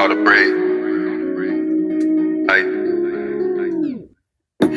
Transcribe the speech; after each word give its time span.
all 0.00 0.08
the 0.08 0.16
bread. 0.26 0.50
Hey. 2.48 2.62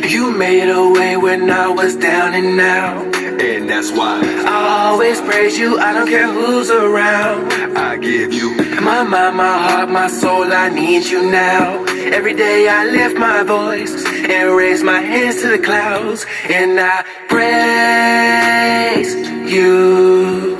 You 0.09 0.23
made 0.37 0.69
a 0.69 0.91
way 0.91 1.15
when 1.15 1.49
I 1.49 1.69
was 1.69 1.95
down 1.95 2.33
and 2.33 2.59
out. 2.59 3.15
And 3.41 3.69
that's 3.69 3.91
why 3.91 4.19
I 4.45 4.89
always 4.89 5.21
praise 5.21 5.57
you, 5.57 5.79
I 5.79 5.93
don't 5.93 6.09
care 6.09 6.29
who's 6.29 6.69
around. 6.69 7.53
I 7.77 7.95
give 7.97 8.33
you 8.33 8.49
My 8.81 9.03
mind, 9.03 9.37
my 9.37 9.57
heart, 9.65 9.89
my 9.89 10.09
soul, 10.09 10.51
I 10.51 10.67
need 10.67 11.05
you 11.05 11.31
now. 11.31 11.85
Every 12.17 12.33
day 12.33 12.67
I 12.67 12.83
lift 12.85 13.17
my 13.17 13.43
voice 13.43 14.05
and 14.05 14.55
raise 14.57 14.83
my 14.83 14.99
hands 14.99 15.41
to 15.41 15.47
the 15.55 15.59
clouds. 15.59 16.25
And 16.49 16.77
I 16.77 17.03
praise 17.33 19.11
you. 19.53 20.57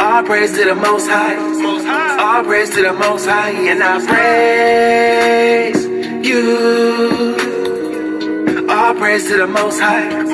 All 0.00 0.22
praise 0.24 0.52
to 0.58 0.64
the 0.64 0.74
Most 0.74 1.06
High. 1.08 1.79
All 2.40 2.46
praise 2.46 2.70
to 2.70 2.80
the 2.80 2.94
Most 2.94 3.26
High, 3.26 3.50
and 3.50 3.82
I 3.82 3.98
praise 5.74 5.84
you. 6.26 7.36
All 8.66 8.94
praise 8.94 9.28
to 9.28 9.36
the 9.36 9.46
Most 9.46 9.78
High. 9.78 10.29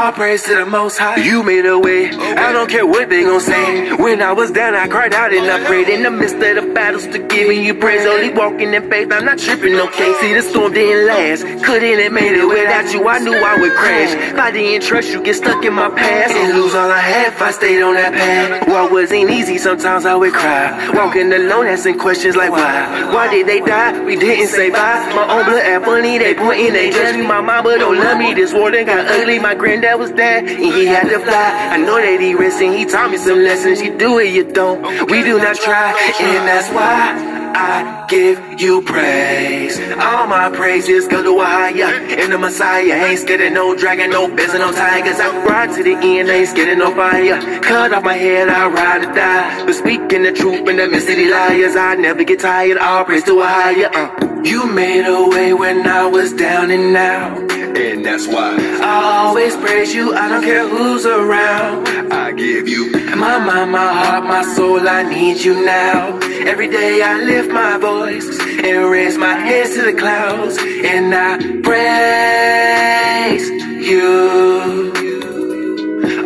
All 0.00 0.12
praise 0.12 0.42
to 0.44 0.54
the 0.54 0.64
Most 0.64 0.96
High. 0.96 1.16
You 1.16 1.42
made 1.42 1.66
a 1.66 1.78
way. 1.78 2.08
I 2.08 2.52
don't 2.54 2.70
care 2.70 2.86
what 2.86 3.10
they 3.10 3.22
gon' 3.22 3.38
say. 3.38 3.92
When 3.96 4.22
I 4.22 4.32
was 4.32 4.50
down, 4.50 4.74
I 4.74 4.88
cried 4.88 5.12
out 5.12 5.30
and 5.30 5.44
I 5.44 5.62
prayed 5.66 5.90
in 5.90 6.04
the 6.04 6.10
midst 6.10 6.36
of 6.36 6.40
the 6.40 6.72
battles 6.72 7.06
to 7.08 7.18
giving 7.18 7.62
you 7.62 7.74
praise. 7.74 8.06
Only 8.06 8.32
walking 8.32 8.72
in 8.72 8.88
faith, 8.88 9.12
I'm 9.12 9.26
not 9.26 9.38
tripping, 9.38 9.74
okay? 9.74 10.14
See, 10.22 10.32
the 10.32 10.40
storm 10.40 10.72
didn't 10.72 11.06
last. 11.06 11.42
Couldn't 11.66 12.00
have 12.00 12.12
made 12.12 12.32
it 12.32 12.46
without 12.48 12.90
you. 12.94 13.06
I 13.06 13.18
knew 13.18 13.34
I 13.34 13.60
would 13.60 13.74
crash. 13.74 14.32
If 14.32 14.38
I 14.38 14.50
didn't 14.50 14.88
trust 14.88 15.10
you, 15.10 15.22
get 15.22 15.36
stuck 15.36 15.62
in 15.66 15.74
my 15.74 15.90
past 15.90 16.34
and 16.34 16.58
lose 16.58 16.74
all 16.74 16.90
I 16.90 16.98
had 16.98 17.34
if 17.34 17.42
I 17.42 17.50
stayed 17.50 17.82
on 17.82 17.92
that 17.92 18.14
path. 18.14 18.68
Walk 18.68 18.90
wasn't 18.90 19.28
easy, 19.28 19.58
sometimes 19.58 20.06
I 20.06 20.14
would 20.14 20.32
cry. 20.32 20.94
Walking 20.94 21.30
alone, 21.30 21.66
asking 21.66 21.98
questions 21.98 22.36
like 22.36 22.52
why? 22.52 23.12
Why 23.12 23.28
did 23.28 23.46
they 23.46 23.60
die? 23.60 24.02
We 24.02 24.16
didn't 24.16 24.48
say 24.48 24.70
bye. 24.70 25.12
My 25.14 25.28
own 25.28 25.44
blood 25.44 25.62
act 25.62 25.84
funny, 25.84 26.16
they 26.16 26.32
pointing, 26.32 26.72
they 26.72 26.90
judge 26.90 27.16
me. 27.16 27.26
My 27.26 27.42
mama 27.42 27.76
don't 27.76 27.98
love 27.98 28.16
me. 28.16 28.32
This 28.32 28.54
war 28.54 28.70
done 28.70 28.86
got 28.86 29.06
ugly. 29.06 29.38
My 29.38 29.54
granddad 29.54 29.89
was 29.98 30.10
dead, 30.10 30.44
and 30.44 30.74
he 30.74 30.86
had 30.86 31.08
to 31.08 31.18
fly. 31.20 31.68
I 31.72 31.76
know 31.78 31.96
that 31.96 32.20
he 32.20 32.34
resting, 32.34 32.72
he 32.72 32.84
taught 32.86 33.10
me 33.10 33.18
some 33.18 33.42
lessons. 33.42 33.80
You 33.80 33.96
do 33.96 34.18
it, 34.18 34.32
you 34.32 34.44
don't. 34.44 34.82
We 35.10 35.22
do 35.22 35.38
not 35.38 35.56
try, 35.56 35.92
and 36.20 36.48
that's 36.48 36.68
why. 36.70 37.40
I 37.52 37.99
give 38.10 38.60
you 38.60 38.82
praise. 38.82 39.78
All 39.92 40.26
my 40.26 40.50
praises 40.50 41.06
go 41.06 41.22
to 41.22 41.30
Ahaya 41.30 41.88
and 42.18 42.32
the 42.32 42.38
Messiah. 42.38 43.06
Ain't 43.06 43.20
scared 43.20 43.40
of 43.40 43.52
no 43.52 43.76
dragon, 43.76 44.10
no 44.10 44.26
bears, 44.26 44.52
no 44.54 44.72
tigers. 44.72 45.20
I 45.20 45.44
ride 45.44 45.70
to 45.76 45.82
the 45.82 45.94
end, 45.94 46.28
ain't 46.28 46.48
scared 46.48 46.70
of 46.70 46.78
no 46.78 46.94
fire. 46.94 47.40
Cut 47.60 47.94
off 47.94 48.02
my 48.02 48.14
head, 48.14 48.48
I 48.48 48.66
ride 48.66 49.04
or 49.04 49.14
die. 49.14 49.64
But 49.64 49.74
speaking 49.74 50.24
the 50.24 50.32
truth 50.32 50.68
in 50.68 50.76
the 50.76 50.88
midst 50.88 51.08
of 51.08 51.16
these 51.16 51.30
liars, 51.30 51.76
I 51.76 51.94
never 51.94 52.24
get 52.24 52.40
tired. 52.40 52.78
All 52.78 53.04
praise 53.04 53.24
to 53.24 53.36
Ahaya. 53.36 53.94
Uh. 53.94 54.42
You 54.42 54.66
made 54.66 55.06
a 55.06 55.28
way 55.28 55.52
when 55.52 55.86
I 55.86 56.06
was 56.06 56.32
down 56.32 56.70
and 56.70 56.96
out. 56.96 57.38
And 57.76 58.04
that's 58.04 58.26
why 58.26 58.56
I 58.82 59.24
always 59.24 59.54
praise 59.56 59.94
you, 59.94 60.14
I 60.14 60.28
don't 60.28 60.42
care 60.42 60.68
who's 60.68 61.06
around. 61.06 61.88
I 62.12 62.32
give 62.32 62.68
you 62.68 62.90
My 63.16 63.38
mind, 63.38 63.70
my 63.70 63.92
heart, 63.92 64.24
my 64.24 64.42
soul, 64.54 64.88
I 64.88 65.02
need 65.02 65.44
you 65.44 65.54
now. 65.64 66.18
Every 66.46 66.68
day 66.68 67.02
I 67.02 67.20
lift 67.22 67.50
my 67.50 67.76
voice 67.76 67.99
and 68.08 68.90
raise 68.90 69.18
my 69.18 69.34
hands 69.34 69.74
to 69.74 69.82
the 69.82 69.92
clouds, 69.92 70.56
and 70.58 71.14
I 71.14 71.36
praise 71.62 73.48
you. 73.86 74.92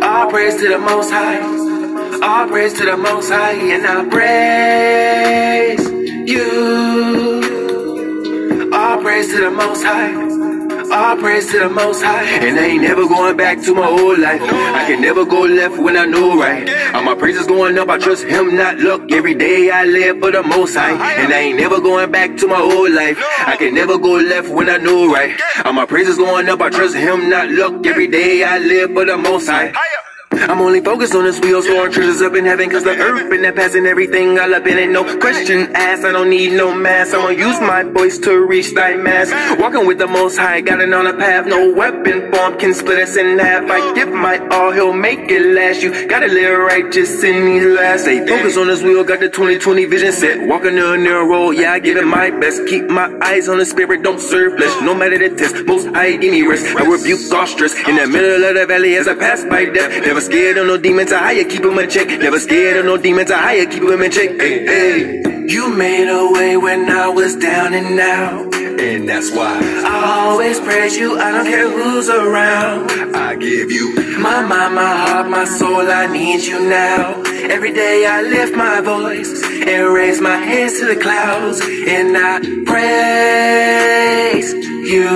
All 0.01 0.29
praise 0.29 0.55
to 0.61 0.69
the 0.69 0.77
Most 0.79 1.11
High. 1.11 1.41
All 2.21 2.47
praise 2.47 2.73
to 2.75 2.85
the 2.85 2.97
Most 2.97 3.29
High, 3.29 3.51
and 3.51 3.85
I 3.85 4.05
praise 4.09 5.85
you. 6.29 6.49
All 8.73 8.97
praise 9.01 9.29
to 9.33 9.41
the 9.41 9.51
Most 9.51 9.83
High. 9.83 10.24
All 10.95 11.17
praise 11.17 11.51
to 11.51 11.59
the 11.59 11.67
Most 11.67 12.01
High. 12.01 12.23
And 12.23 12.57
I 12.57 12.67
ain't 12.67 12.81
never 12.81 13.05
going 13.05 13.35
back 13.35 13.61
to 13.63 13.75
my 13.75 13.85
old 13.85 14.17
life. 14.17 14.41
I 14.41 14.85
can 14.87 15.01
never 15.01 15.25
go 15.25 15.41
left 15.41 15.77
when 15.77 15.97
I 15.97 16.05
know 16.05 16.39
right. 16.39 16.69
All 16.95 17.03
my 17.03 17.15
praises 17.15 17.47
going 17.47 17.77
up, 17.77 17.89
I 17.89 17.97
trust 17.97 18.23
Him, 18.23 18.55
not 18.55 18.79
luck. 18.79 19.11
Every 19.11 19.35
day 19.35 19.69
I 19.69 19.83
live 19.83 20.21
for 20.21 20.31
the 20.31 20.41
Most 20.43 20.73
High. 20.73 20.93
And 20.93 21.33
I 21.33 21.39
ain't 21.39 21.59
never 21.59 21.81
going 21.81 22.11
back 22.11 22.37
to 22.37 22.47
my 22.47 22.61
old 22.61 22.91
life. 22.91 23.21
I 23.45 23.57
can 23.57 23.75
never 23.75 23.97
go 23.97 24.11
left 24.11 24.47
when 24.47 24.69
I 24.69 24.77
know 24.77 25.11
right. 25.11 25.37
All 25.65 25.73
my 25.73 25.85
praises 25.85 26.15
going 26.15 26.47
up, 26.47 26.61
I 26.61 26.69
trust 26.69 26.95
Him, 26.95 27.29
not 27.29 27.49
luck. 27.49 27.85
Every 27.85 28.07
day 28.07 28.45
I 28.45 28.59
live 28.59 28.93
for 28.93 29.03
the 29.03 29.17
Most 29.17 29.49
High. 29.49 29.73
I'm 30.37 30.61
only 30.61 30.81
focused 30.81 31.15
on 31.15 31.23
this 31.25 31.39
wheel, 31.39 31.61
storing 31.61 31.91
treasures 31.91 32.21
up 32.21 32.35
in 32.35 32.45
heaven, 32.45 32.69
cause 32.69 32.83
the 32.83 32.95
earth 32.95 33.31
and 33.31 33.43
that 33.43 33.55
passing 33.55 33.85
everything 33.85 34.39
all 34.39 34.53
up 34.53 34.65
in 34.67 34.77
it. 34.77 34.89
No 34.89 35.03
question 35.19 35.75
asked, 35.75 36.05
I 36.05 36.11
don't 36.11 36.29
need 36.29 36.53
no 36.53 36.73
mask. 36.73 37.13
I'm 37.13 37.21
gonna 37.21 37.37
use 37.37 37.59
my 37.59 37.83
voice 37.83 38.17
to 38.19 38.45
reach 38.45 38.73
thy 38.73 38.95
mass. 38.95 39.31
Walking 39.59 39.85
with 39.85 39.97
the 39.97 40.07
most 40.07 40.37
high, 40.37 40.61
got 40.61 40.79
it 40.81 40.93
on 40.93 41.07
a 41.07 41.13
path. 41.13 41.45
No 41.47 41.73
weapon 41.73 42.31
form 42.31 42.57
can 42.57 42.73
split 42.73 42.99
us 42.99 43.17
in 43.17 43.37
half. 43.39 43.69
I 43.69 43.93
give 43.95 44.09
my 44.09 44.37
all, 44.47 44.71
he'll 44.71 44.93
make 44.93 45.29
it 45.31 45.41
last. 45.53 45.81
You 45.81 46.07
gotta 46.07 46.27
live 46.27 46.59
right 46.59 46.85
righteous 46.85 47.23
in 47.23 47.45
these 47.45 47.65
last. 47.65 48.01
Stay 48.01 48.25
focused 48.25 48.57
on 48.57 48.67
this 48.67 48.81
wheel, 48.83 49.03
got 49.03 49.19
the 49.19 49.29
2020 49.29 49.85
vision 49.85 50.11
set. 50.11 50.47
Walking 50.47 50.77
on 50.79 51.03
the 51.03 51.15
road, 51.23 51.51
yeah, 51.51 51.73
I 51.73 51.79
give 51.79 51.97
it 51.97 52.05
my 52.05 52.29
best. 52.31 52.65
Keep 52.67 52.89
my 52.89 53.09
eyes 53.21 53.47
on 53.49 53.57
the 53.57 53.65
spirit, 53.65 54.03
don't 54.03 54.19
serve 54.19 54.57
flesh. 54.57 54.81
No 54.81 54.93
matter 54.93 55.17
the 55.17 55.35
test, 55.35 55.65
most 55.65 55.87
high 55.87 56.15
give 56.17 56.31
me 56.31 56.43
rest. 56.43 56.65
I 56.75 56.85
rebuke 56.85 57.19
all 57.33 57.47
stress 57.47 57.73
in 57.87 57.95
the 57.95 58.07
middle 58.07 58.43
of 58.43 58.55
the 58.55 58.65
valley 58.65 58.95
as 58.95 59.07
I 59.07 59.15
pass 59.15 59.43
by 59.45 59.65
death. 59.65 60.05
Never 60.05 60.21
scared 60.25 60.57
of 60.57 60.67
no 60.67 60.77
demons, 60.77 61.11
I 61.11 61.19
higher, 61.19 61.43
keep 61.43 61.61
them 61.61 61.77
in 61.77 61.89
check. 61.89 62.07
Never 62.07 62.39
scared 62.39 62.77
of 62.77 62.85
no 62.85 62.97
demons, 62.97 63.31
I 63.31 63.37
higher, 63.37 63.65
keep 63.65 63.83
them 63.83 64.01
in 64.01 64.11
check. 64.11 64.29
Hey, 64.31 64.65
hey. 64.65 65.21
You 65.47 65.73
made 65.75 66.09
a 66.09 66.31
way 66.31 66.57
when 66.57 66.89
I 66.89 67.07
was 67.07 67.35
down 67.35 67.73
and 67.73 67.99
out. 67.99 68.55
And 68.55 69.07
that's 69.07 69.31
why 69.31 69.59
I 69.85 70.25
always 70.25 70.59
praise 70.59 70.97
you, 70.97 71.17
I 71.17 71.31
don't 71.31 71.45
care 71.45 71.69
who's 71.69 72.09
around. 72.09 72.91
I 73.15 73.35
give 73.35 73.71
you 73.71 73.95
My 74.19 74.41
mind, 74.41 74.75
my 74.75 74.97
heart, 75.05 75.29
my 75.29 75.45
soul, 75.45 75.89
I 75.89 76.07
need 76.07 76.43
you 76.43 76.59
now. 76.67 77.21
Every 77.55 77.71
day 77.71 78.05
I 78.07 78.21
lift 78.23 78.55
my 78.55 78.81
voice 78.81 79.43
and 79.43 79.93
raise 79.93 80.19
my 80.19 80.37
hands 80.37 80.79
to 80.79 80.85
the 80.87 80.99
clouds, 80.99 81.61
and 81.61 82.17
I 82.17 82.39
praise 82.71 84.51
you. 84.91 85.07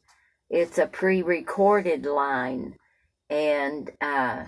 It's 0.49 0.79
a 0.79 0.87
pre 0.87 1.21
recorded 1.21 2.07
line, 2.07 2.77
and 3.29 3.91
uh, 4.01 4.45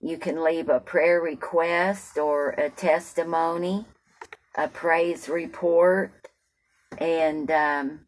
you 0.00 0.18
can 0.18 0.44
leave 0.44 0.68
a 0.68 0.78
prayer 0.78 1.20
request 1.20 2.16
or 2.16 2.50
a 2.50 2.70
testimony, 2.70 3.86
a 4.56 4.68
praise 4.68 5.28
report, 5.28 6.12
and 6.96 7.50
um, 7.50 8.06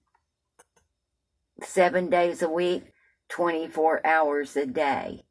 seven 1.62 2.10
days 2.10 2.42
a 2.42 2.48
week, 2.48 2.92
24 3.28 4.04
hours 4.06 4.56
a 4.56 4.66
day. 4.66 5.24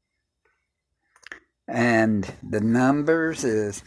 And 1.67 2.31
the 2.43 2.61
numbers 2.61 3.43
is 3.43 3.83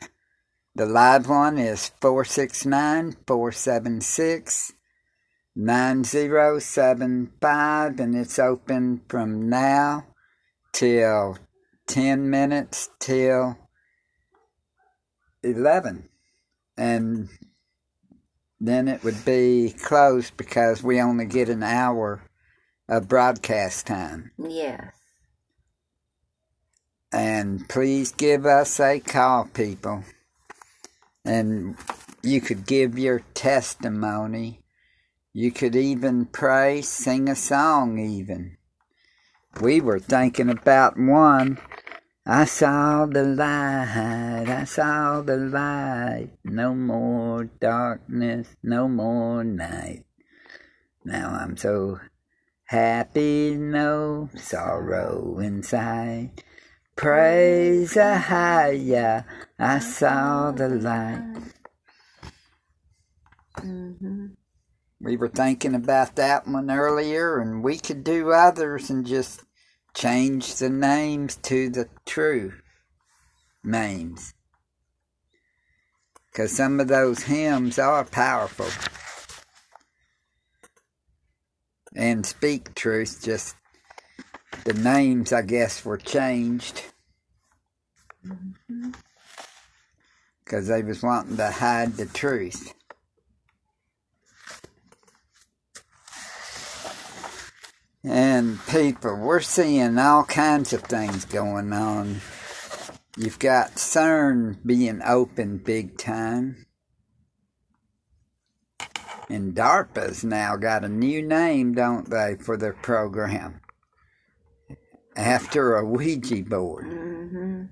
the 0.74 0.86
live 0.86 1.28
one 1.28 1.58
is 1.58 1.92
469 2.00 3.16
476 3.26 4.72
9075, 5.56 7.98
and 7.98 8.14
it's 8.14 8.38
open 8.38 9.00
from 9.08 9.48
now 9.48 10.06
till 10.72 11.36
10 11.88 12.30
minutes 12.30 12.90
till 13.00 13.58
11. 15.42 16.08
And 16.76 17.28
then 18.60 18.86
it 18.86 19.02
would 19.02 19.24
be 19.24 19.74
closed 19.82 20.36
because 20.36 20.80
we 20.80 21.00
only 21.00 21.26
get 21.26 21.48
an 21.48 21.64
hour 21.64 22.22
of 22.88 23.08
broadcast 23.08 23.86
time. 23.86 24.30
Yes. 24.38 24.92
And 27.12 27.68
please 27.68 28.12
give 28.12 28.46
us 28.46 28.80
a 28.80 29.00
call, 29.00 29.46
people. 29.46 30.04
And 31.24 31.76
you 32.22 32.40
could 32.40 32.66
give 32.66 32.98
your 32.98 33.20
testimony. 33.34 34.60
You 35.32 35.50
could 35.52 35.76
even 35.76 36.26
pray, 36.26 36.82
sing 36.82 37.28
a 37.28 37.34
song, 37.34 37.98
even. 37.98 38.56
We 39.60 39.80
were 39.80 39.98
thinking 39.98 40.50
about 40.50 40.98
one. 40.98 41.58
I 42.26 42.44
saw 42.44 43.06
the 43.06 43.24
light, 43.24 44.44
I 44.48 44.64
saw 44.64 45.22
the 45.22 45.36
light. 45.36 46.30
No 46.44 46.74
more 46.74 47.44
darkness, 47.44 48.54
no 48.62 48.86
more 48.86 49.42
night. 49.42 50.04
Now 51.04 51.30
I'm 51.30 51.56
so 51.56 52.00
happy, 52.68 53.54
no 53.56 54.28
sorrow 54.36 55.38
inside. 55.38 56.42
Praise 56.96 57.94
Ahaya, 57.94 59.24
I 59.58 59.78
saw 59.78 60.50
the 60.50 60.68
light. 60.68 61.52
Mm-hmm. 63.58 64.26
We 65.00 65.16
were 65.16 65.28
thinking 65.28 65.74
about 65.74 66.16
that 66.16 66.46
one 66.46 66.70
earlier, 66.70 67.38
and 67.38 67.62
we 67.62 67.78
could 67.78 68.04
do 68.04 68.32
others 68.32 68.90
and 68.90 69.06
just 69.06 69.44
change 69.94 70.56
the 70.56 70.68
names 70.68 71.36
to 71.36 71.70
the 71.70 71.88
true 72.04 72.52
names. 73.64 74.34
Because 76.30 76.54
some 76.54 76.80
of 76.80 76.88
those 76.88 77.22
hymns 77.22 77.78
are 77.78 78.04
powerful. 78.04 78.66
And 81.94 82.24
speak 82.24 82.74
truth, 82.74 83.20
just 83.24 83.56
the 84.64 84.74
names, 84.74 85.32
I 85.32 85.42
guess, 85.42 85.84
were 85.84 85.96
changed. 85.96 86.82
Mm-hmm. 88.26 88.90
Because 90.44 90.68
they 90.68 90.82
was 90.82 91.02
wanting 91.02 91.36
to 91.36 91.50
hide 91.50 91.94
the 91.94 92.06
truth. 92.06 92.74
And 98.04 98.58
people, 98.66 99.16
we're 99.16 99.40
seeing 99.40 99.98
all 99.98 100.24
kinds 100.24 100.72
of 100.72 100.82
things 100.82 101.24
going 101.24 101.72
on. 101.72 102.20
You've 103.16 103.38
got 103.38 103.72
CERN 103.74 104.58
being 104.64 105.02
open 105.04 105.58
big 105.58 105.98
time. 105.98 106.67
And 109.30 109.54
DARPA's 109.54 110.24
now 110.24 110.56
got 110.56 110.84
a 110.84 110.88
new 110.88 111.20
name, 111.20 111.74
don't 111.74 112.08
they, 112.08 112.36
for 112.40 112.56
their 112.56 112.72
program? 112.72 113.60
After 115.16 115.76
a 115.76 115.84
Ouija 115.84 116.42
board. 116.44 116.86
Mm-hmm. 116.86 117.64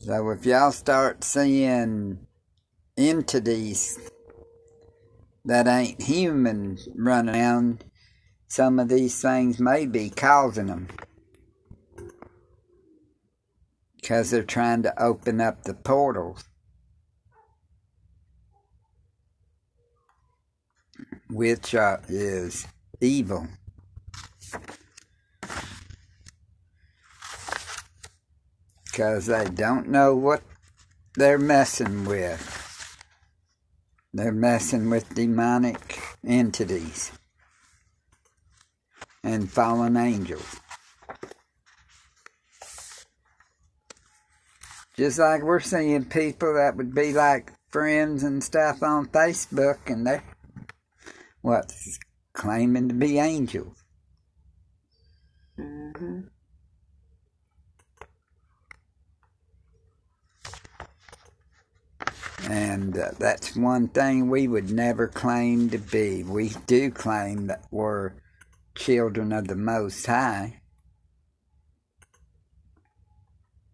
So 0.00 0.30
if 0.30 0.44
y'all 0.44 0.72
start 0.72 1.24
seeing 1.24 2.18
entities 2.96 3.98
that 5.44 5.66
ain't 5.66 6.02
human 6.02 6.78
running 6.94 7.34
around, 7.34 7.84
some 8.48 8.78
of 8.78 8.88
these 8.88 9.20
things 9.20 9.58
may 9.58 9.86
be 9.86 10.10
causing 10.10 10.66
them. 10.66 10.88
Because 13.96 14.30
they're 14.30 14.42
trying 14.42 14.82
to 14.82 15.02
open 15.02 15.40
up 15.40 15.64
the 15.64 15.74
portals. 15.74 16.44
Which 21.30 21.74
uh, 21.74 21.98
is 22.08 22.66
evil. 23.00 23.46
Because 28.84 29.26
they 29.26 29.44
don't 29.44 29.88
know 29.88 30.16
what 30.16 30.42
they're 31.14 31.38
messing 31.38 32.04
with. 32.04 32.54
They're 34.12 34.32
messing 34.32 34.88
with 34.90 35.14
demonic 35.14 36.00
entities 36.26 37.12
and 39.22 39.50
fallen 39.50 39.96
angels. 39.96 40.60
Just 44.96 45.18
like 45.18 45.42
we're 45.42 45.60
seeing 45.60 46.06
people 46.06 46.54
that 46.54 46.76
would 46.76 46.92
be 46.94 47.12
like 47.12 47.52
friends 47.68 48.24
and 48.24 48.42
stuff 48.42 48.82
on 48.82 49.06
Facebook 49.06 49.78
and 49.86 50.06
they're 50.06 50.24
what 51.42 51.72
claiming 52.32 52.88
to 52.88 52.94
be 52.94 53.18
angels. 53.18 53.84
Mm-hmm. 55.58 56.20
And 62.50 62.96
uh, 62.96 63.10
that's 63.18 63.56
one 63.56 63.88
thing 63.88 64.30
we 64.30 64.48
would 64.48 64.70
never 64.70 65.08
claim 65.08 65.68
to 65.70 65.78
be. 65.78 66.22
We 66.22 66.52
do 66.66 66.90
claim 66.90 67.48
that 67.48 67.64
we're 67.70 68.12
children 68.74 69.32
of 69.32 69.48
the 69.48 69.56
Most 69.56 70.06
High 70.06 70.60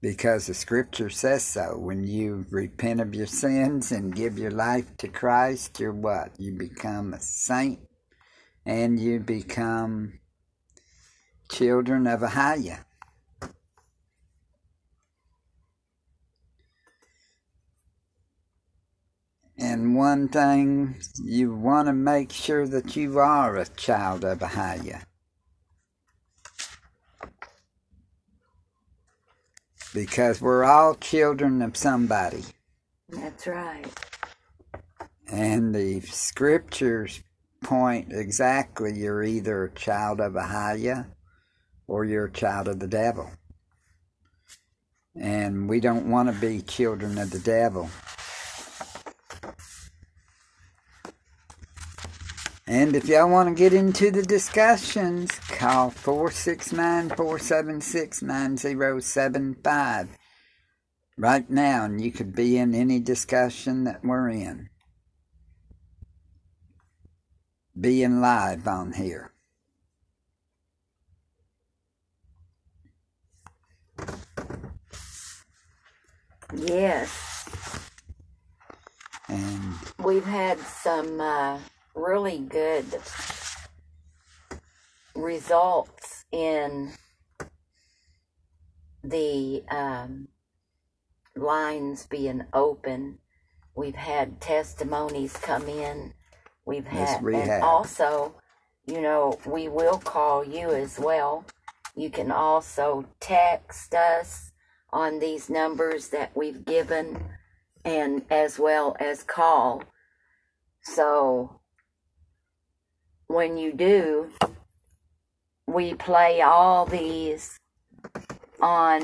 because 0.04 0.46
the 0.46 0.52
scripture 0.52 1.08
says 1.08 1.42
so. 1.42 1.78
When 1.78 2.06
you 2.06 2.44
repent 2.50 3.00
of 3.00 3.14
your 3.14 3.26
sins 3.26 3.90
and 3.90 4.14
give 4.14 4.38
your 4.38 4.50
life 4.50 4.94
to 4.98 5.08
Christ, 5.08 5.80
you're 5.80 5.94
what? 5.94 6.38
You 6.38 6.52
become 6.58 7.14
a 7.14 7.20
saint 7.20 7.78
and 8.66 9.00
you 9.00 9.18
become 9.18 10.20
children 11.50 12.06
of 12.06 12.20
Ahia. 12.20 12.84
And 19.56 19.96
one 19.96 20.28
thing, 20.28 20.96
you 21.24 21.54
want 21.54 21.88
to 21.88 21.94
make 21.94 22.30
sure 22.30 22.68
that 22.68 22.94
you 22.94 23.18
are 23.20 23.56
a 23.56 23.66
child 23.68 24.22
of 24.22 24.40
Ahia. 24.40 25.04
Because 29.94 30.42
we're 30.42 30.64
all 30.64 30.96
children 30.96 31.62
of 31.62 31.76
somebody. 31.76 32.44
That's 33.08 33.46
right. 33.46 33.86
And 35.30 35.74
the 35.74 36.00
scriptures 36.00 37.22
point 37.62 38.08
exactly 38.10 38.92
you're 38.94 39.22
either 39.22 39.64
a 39.64 39.72
child 39.72 40.20
of 40.20 40.34
Ahia 40.34 41.06
or 41.86 42.04
you're 42.04 42.26
a 42.26 42.32
child 42.32 42.68
of 42.68 42.80
the 42.80 42.86
devil. 42.86 43.30
And 45.16 45.68
we 45.68 45.80
don't 45.80 46.10
want 46.10 46.28
to 46.28 46.40
be 46.40 46.60
children 46.60 47.16
of 47.16 47.30
the 47.30 47.38
devil. 47.38 47.88
And 52.66 52.96
if 52.96 53.06
y'all 53.08 53.28
want 53.28 53.50
to 53.50 53.54
get 53.54 53.74
into 53.74 54.10
the 54.10 54.22
discussions, 54.22 55.30
call 55.50 55.90
469 55.90 57.10
476 57.10 58.22
9075 58.22 60.08
right 61.18 61.50
now, 61.50 61.84
and 61.84 62.00
you 62.00 62.10
could 62.10 62.34
be 62.34 62.56
in 62.56 62.74
any 62.74 63.00
discussion 63.00 63.84
that 63.84 64.02
we're 64.02 64.30
in. 64.30 64.70
Being 67.78 68.22
live 68.22 68.66
on 68.66 68.92
here. 68.92 69.32
Yes. 76.56 77.46
And 79.28 79.74
we've 79.98 80.24
had 80.24 80.58
some. 80.60 81.20
Uh 81.20 81.58
really 81.94 82.38
good 82.38 82.84
results 85.14 86.24
in 86.32 86.92
the 89.02 89.62
um, 89.70 90.28
lines 91.36 92.06
being 92.06 92.44
open. 92.52 93.18
We've 93.76 93.94
had 93.94 94.40
testimonies 94.40 95.36
come 95.36 95.68
in. 95.68 96.14
We've 96.64 96.86
had, 96.86 97.22
and 97.22 97.62
also, 97.62 98.34
you 98.86 99.00
know, 99.00 99.38
we 99.44 99.68
will 99.68 99.98
call 99.98 100.44
you 100.44 100.70
as 100.70 100.98
well. 100.98 101.44
You 101.94 102.10
can 102.10 102.30
also 102.30 103.04
text 103.20 103.94
us 103.94 104.52
on 104.92 105.18
these 105.18 105.50
numbers 105.50 106.08
that 106.08 106.36
we've 106.36 106.64
given 106.64 107.22
and 107.84 108.24
as 108.30 108.58
well 108.58 108.96
as 108.98 109.22
call. 109.22 109.82
So 110.82 111.60
when 113.34 113.56
you 113.58 113.72
do, 113.72 114.30
we 115.66 115.92
play 115.94 116.40
all 116.40 116.86
these 116.86 117.58
on 118.60 119.02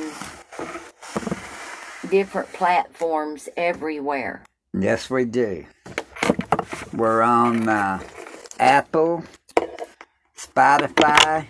different 2.09 2.53
platforms 2.53 3.49
everywhere. 3.57 4.45
yes, 4.73 5.11
we 5.11 5.25
do. 5.25 5.67
We're 6.95 7.23
on 7.23 7.69
uh, 7.69 8.01
Apple, 8.59 9.25
Spotify, 10.37 11.47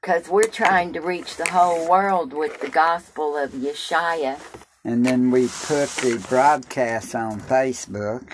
Because 0.00 0.28
we're 0.28 0.48
trying 0.48 0.92
to 0.94 1.00
reach 1.00 1.36
the 1.36 1.48
whole 1.50 1.88
world 1.88 2.32
with 2.32 2.60
the 2.60 2.68
gospel 2.68 3.36
of 3.36 3.50
Yeshua. 3.52 4.38
and 4.84 5.06
then 5.06 5.30
we 5.30 5.46
put 5.46 5.88
the 6.02 6.24
broadcast 6.28 7.14
on 7.14 7.40
Facebook 7.40 8.32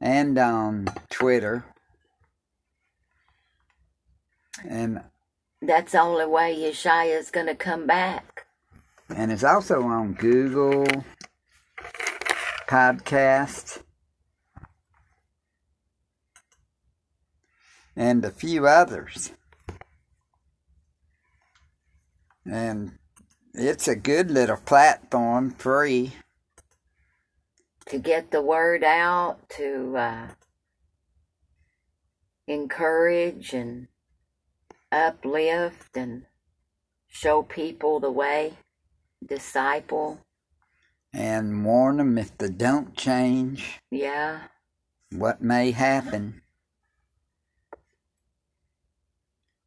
and 0.00 0.36
on 0.38 0.88
Twitter. 1.10 1.64
And 4.68 5.02
That's 5.62 5.92
the 5.92 6.00
only 6.00 6.26
way 6.26 6.54
Yeshua 6.56 7.18
is 7.18 7.30
going 7.30 7.46
to 7.46 7.54
come 7.54 7.86
back. 7.86 8.46
and 9.08 9.32
it's 9.32 9.44
also 9.44 9.82
on 9.82 10.14
Google 10.14 10.86
Podcast 12.68 13.82
and 17.96 18.24
a 18.24 18.30
few 18.30 18.66
others. 18.66 19.32
And 22.46 22.92
it's 23.52 23.88
a 23.88 23.96
good 23.96 24.30
little 24.30 24.56
platform, 24.56 25.50
free. 25.50 26.14
to 27.86 27.98
get 27.98 28.30
the 28.30 28.40
word 28.40 28.84
out, 28.84 29.48
to 29.50 29.96
uh, 29.96 30.28
encourage 32.46 33.52
and 33.52 33.88
uplift 34.92 35.96
and 35.96 36.24
show 37.08 37.42
people 37.42 38.00
the 38.00 38.10
way, 38.10 38.54
disciple. 39.24 40.20
and 41.12 41.64
warn 41.64 41.96
them 41.96 42.16
if 42.18 42.36
they 42.38 42.48
don't 42.48 42.96
change 42.96 43.80
Yeah, 43.90 44.42
what 45.10 45.42
may 45.42 45.72
happen. 45.72 46.42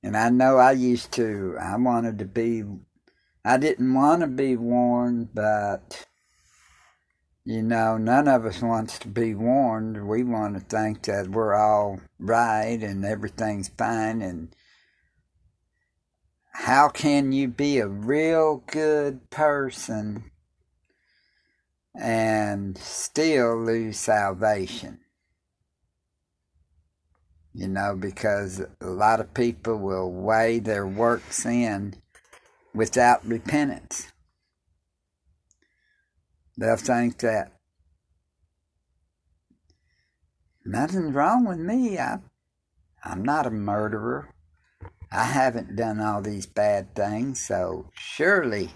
And 0.02 0.18
I 0.18 0.30
know 0.30 0.58
I 0.58 0.72
used 0.74 1.12
to, 1.14 1.58
I 1.60 1.76
wanted 1.78 2.20
to 2.20 2.26
be, 2.26 2.64
I 3.46 3.58
didn't 3.58 3.94
want 3.94 4.22
to 4.22 4.28
be 4.28 4.56
warned, 4.58 5.30
but, 5.34 6.06
you 7.46 7.62
know, 7.62 7.98
none 7.98 8.28
of 8.28 8.46
us 8.46 8.62
wants 8.62 9.00
to 9.00 9.08
be 9.08 9.34
warned. 9.34 10.06
We 10.08 10.24
want 10.24 10.56
to 10.56 10.60
think 10.62 11.04
that 11.04 11.30
we're 11.30 11.56
all 11.56 12.02
right 12.20 12.82
and 12.82 13.06
everything's 13.06 13.70
fine. 13.70 14.22
And 14.22 14.54
how 16.54 16.88
can 16.88 17.32
you 17.32 17.48
be 17.48 17.80
a 17.80 17.88
real 17.88 18.64
good 18.68 19.30
person 19.30 20.32
and 21.96 22.78
still 22.78 23.64
lose 23.64 23.98
salvation. 24.00 25.00
You 27.54 27.68
know, 27.68 27.96
because 27.96 28.64
a 28.82 28.88
lot 28.88 29.20
of 29.20 29.34
people 29.34 29.78
will 29.78 30.12
weigh 30.12 30.60
their 30.60 30.88
works 30.88 31.46
in 31.46 31.96
without 32.74 33.26
repentance. 33.26 34.12
They'll 36.58 36.78
think 36.78 37.20
that 37.20 37.52
nothing's 40.66 41.14
wrong 41.14 41.46
with 41.46 41.60
me. 41.60 42.00
I, 42.00 42.20
I'm 43.04 43.24
not 43.24 43.46
a 43.46 43.52
murderer. 43.52 44.33
I 45.16 45.26
haven't 45.26 45.76
done 45.76 46.00
all 46.00 46.24
these 46.24 46.48
bad 46.48 46.96
things, 46.96 47.40
so 47.46 47.92
surely 47.94 48.72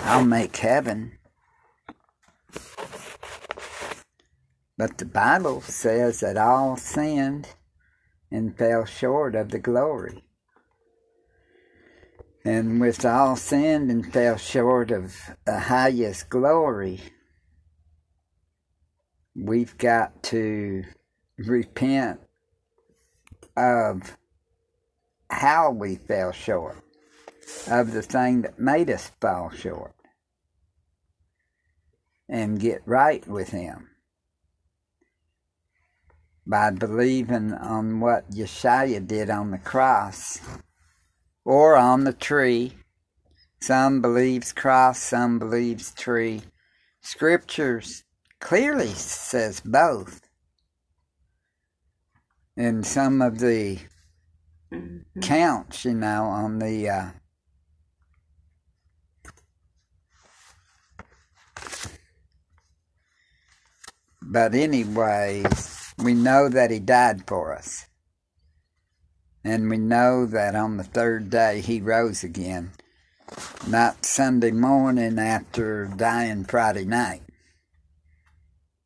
I'll 0.00 0.24
make 0.24 0.56
heaven. 0.56 1.12
But 4.76 4.98
the 4.98 5.04
Bible 5.04 5.60
says 5.60 6.20
that 6.20 6.36
all 6.36 6.76
sinned 6.76 7.50
and 8.32 8.58
fell 8.58 8.84
short 8.84 9.36
of 9.36 9.50
the 9.50 9.60
glory. 9.60 10.24
And 12.44 12.80
with 12.80 13.04
all 13.04 13.36
sinned 13.36 13.92
and 13.92 14.12
fell 14.12 14.38
short 14.38 14.90
of 14.90 15.14
the 15.44 15.60
highest 15.60 16.30
glory, 16.30 17.00
we've 19.36 19.78
got 19.78 20.24
to 20.24 20.82
repent 21.38 22.20
of 23.56 24.16
how 25.30 25.70
we 25.70 25.96
fell 25.96 26.32
short, 26.32 26.76
of 27.68 27.92
the 27.92 28.02
thing 28.02 28.42
that 28.42 28.58
made 28.58 28.90
us 28.90 29.10
fall 29.20 29.50
short, 29.50 29.94
and 32.28 32.60
get 32.60 32.82
right 32.84 33.26
with 33.26 33.50
Him 33.50 33.90
by 36.46 36.70
believing 36.70 37.52
on 37.52 38.00
what 38.00 38.30
Yeshua 38.30 39.06
did 39.06 39.30
on 39.30 39.52
the 39.52 39.58
cross 39.58 40.40
or 41.44 41.76
on 41.76 42.04
the 42.04 42.12
tree. 42.12 42.74
Some 43.60 44.00
believes 44.00 44.52
cross, 44.52 44.98
some 44.98 45.38
believes 45.38 45.92
tree. 45.92 46.42
Scriptures 47.02 48.04
clearly 48.40 48.88
says 48.88 49.60
both. 49.60 50.22
In 52.56 52.82
some 52.82 53.22
of 53.22 53.38
the 53.38 53.78
counts, 55.20 55.84
you 55.84 55.94
know, 55.94 56.24
on 56.24 56.58
the 56.58 56.88
uh, 56.88 57.10
but 64.22 64.54
anyway, 64.54 65.44
we 65.98 66.14
know 66.14 66.48
that 66.48 66.70
he 66.70 66.78
died 66.78 67.26
for 67.26 67.54
us. 67.54 67.86
And 69.42 69.70
we 69.70 69.78
know 69.78 70.26
that 70.26 70.54
on 70.54 70.76
the 70.76 70.84
third 70.84 71.30
day 71.30 71.60
he 71.60 71.80
rose 71.80 72.22
again. 72.22 72.72
Not 73.66 74.04
Sunday 74.04 74.50
morning 74.50 75.18
after 75.18 75.86
dying 75.86 76.44
Friday 76.44 76.84
night. 76.84 77.22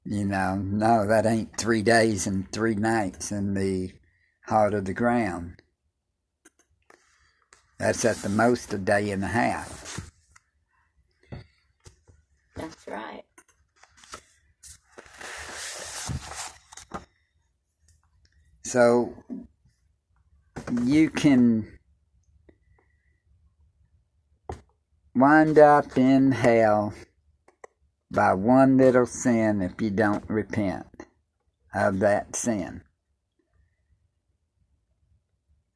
You 0.05 0.25
know, 0.27 0.57
no, 0.57 1.07
that 1.07 1.27
ain't 1.27 1.57
three 1.57 1.83
days 1.83 2.27
and 2.27 2.51
three 2.53 2.75
nights 2.75 3.33
in 3.33 3.55
the 3.55 3.93
heart 4.47 4.75
of 4.75 4.85
the 4.85 4.93
ground. 4.93 5.63
That's 7.79 8.05
at 8.05 8.17
the 8.17 8.29
most 8.29 8.73
a 8.73 8.79
day 8.79 9.11
and 9.11 9.25
a 9.25 9.29
half. 9.29 10.11
that's 12.55 12.87
right. 12.87 13.25
So 18.63 19.15
you 20.83 21.11
can 21.11 21.67
wind 25.15 25.59
up 25.59 25.97
in 25.97 26.33
hell 26.33 26.95
by 28.11 28.35
one 28.35 28.77
little 28.77 29.07
sin 29.07 29.61
if 29.61 29.81
you 29.81 29.91
don't 29.91 30.29
repent 30.29 30.87
of 31.75 31.99
that 32.01 32.37
sin. 32.37 32.83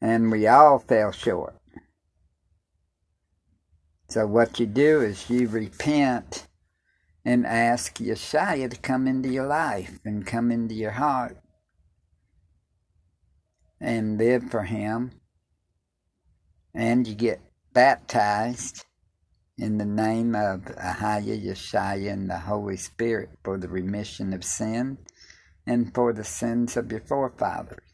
And 0.00 0.30
we 0.30 0.46
all 0.46 0.78
fell 0.78 1.12
short. 1.12 1.57
So 4.10 4.26
what 4.26 4.58
you 4.58 4.64
do 4.64 5.02
is 5.02 5.28
you 5.28 5.48
repent 5.48 6.46
and 7.26 7.46
ask 7.46 7.98
Yeshua 7.98 8.70
to 8.70 8.76
come 8.78 9.06
into 9.06 9.28
your 9.28 9.46
life 9.46 9.98
and 10.02 10.26
come 10.26 10.50
into 10.50 10.74
your 10.74 10.92
heart 10.92 11.36
and 13.78 14.16
live 14.16 14.50
for 14.50 14.62
Him. 14.62 15.12
And 16.74 17.06
you 17.06 17.14
get 17.14 17.40
baptized 17.74 18.86
in 19.58 19.76
the 19.76 19.84
name 19.84 20.34
of 20.34 20.62
Ahaya 20.76 21.44
Yeshaya 21.44 22.10
and 22.10 22.30
the 22.30 22.38
Holy 22.38 22.78
Spirit 22.78 23.28
for 23.44 23.58
the 23.58 23.68
remission 23.68 24.32
of 24.32 24.42
sin 24.42 24.96
and 25.66 25.92
for 25.94 26.14
the 26.14 26.24
sins 26.24 26.78
of 26.78 26.90
your 26.90 27.02
forefathers. 27.02 27.87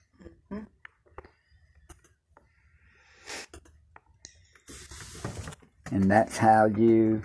And 5.90 6.10
that's 6.10 6.38
how 6.38 6.66
you 6.66 7.22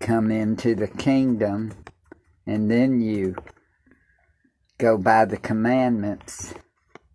come 0.00 0.30
into 0.30 0.74
the 0.74 0.88
kingdom, 0.88 1.72
and 2.46 2.70
then 2.70 3.00
you 3.00 3.36
go 4.78 4.98
by 4.98 5.24
the 5.24 5.38
commandments, 5.38 6.54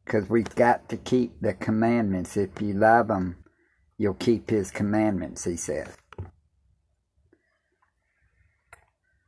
because 0.03 0.29
we've 0.29 0.55
got 0.55 0.89
to 0.89 0.97
keep 0.97 1.39
the 1.41 1.53
commandments. 1.53 2.35
If 2.35 2.61
you 2.61 2.73
love 2.73 3.09
Him, 3.09 3.37
you'll 3.97 4.15
keep 4.15 4.49
his 4.49 4.71
commandments, 4.71 5.43
he 5.45 5.55
says. 5.55 5.95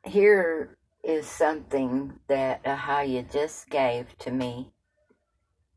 Here 0.03 0.77
is 1.03 1.27
something 1.27 2.19
that 2.27 2.63
Ahaya 2.63 3.31
just 3.31 3.69
gave 3.69 4.17
to 4.17 4.31
me. 4.31 4.71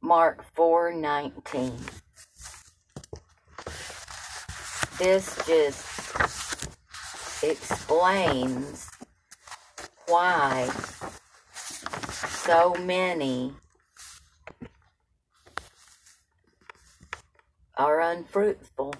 Mark 0.01 0.47
4:19. 0.57 1.79
This 4.99 5.37
just 5.47 6.73
explains 7.43 8.89
why 10.07 10.71
so 12.11 12.75
many 12.81 13.53
are 17.77 18.01
unfruitful. 18.01 18.95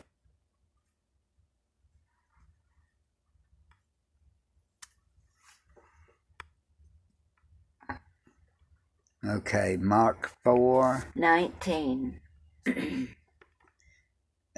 Okay, 9.27 9.79
Mark 9.81 10.31
4. 10.45 11.11
19. 11.15 12.21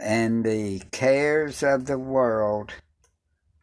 and 0.00 0.44
the 0.44 0.82
cares 0.90 1.62
of 1.62 1.86
the 1.86 1.98
world, 1.98 2.72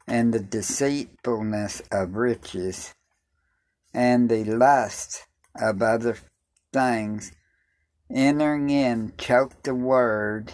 and 0.08 0.34
the 0.34 0.40
deceitfulness 0.40 1.82
of 1.92 2.16
riches, 2.16 2.94
and 3.94 4.30
the 4.30 4.44
lust 4.44 5.26
of 5.60 5.82
other 5.82 6.18
things, 6.74 7.32
entering 8.14 8.70
in, 8.70 9.14
choke 9.18 9.64
the 9.64 9.74
word, 9.74 10.52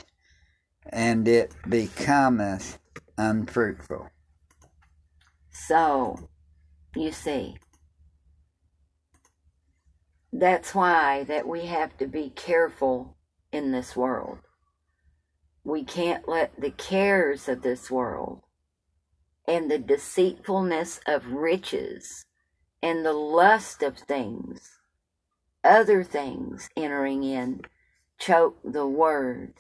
and 0.88 1.28
it 1.28 1.54
becometh 1.68 2.80
unfruitful. 3.18 4.10
So, 5.52 6.30
you 6.96 7.12
see, 7.12 7.58
that's 10.32 10.74
why 10.74 11.24
that 11.26 11.48
we 11.48 11.66
have 11.66 11.98
to 11.98 12.08
be 12.08 12.30
careful 12.30 13.18
in 13.52 13.72
this 13.72 13.96
world. 13.96 14.40
We 15.64 15.84
can't 15.84 16.28
let 16.28 16.60
the 16.60 16.72
cares 16.72 17.48
of 17.48 17.62
this 17.62 17.92
world 17.92 18.42
and 19.48 19.70
the 19.70 19.80
deceitfulness 19.80 21.02
of 21.06 21.28
riches 21.28 22.26
and 22.82 23.06
the 23.06 23.14
lust 23.14 23.84
of 23.84 23.98
things, 23.98 24.80
other 25.64 26.04
things 26.04 26.70
entering 26.76 27.24
in, 27.24 27.62
choke 28.20 28.58
the 28.64 28.88
word. 28.88 29.54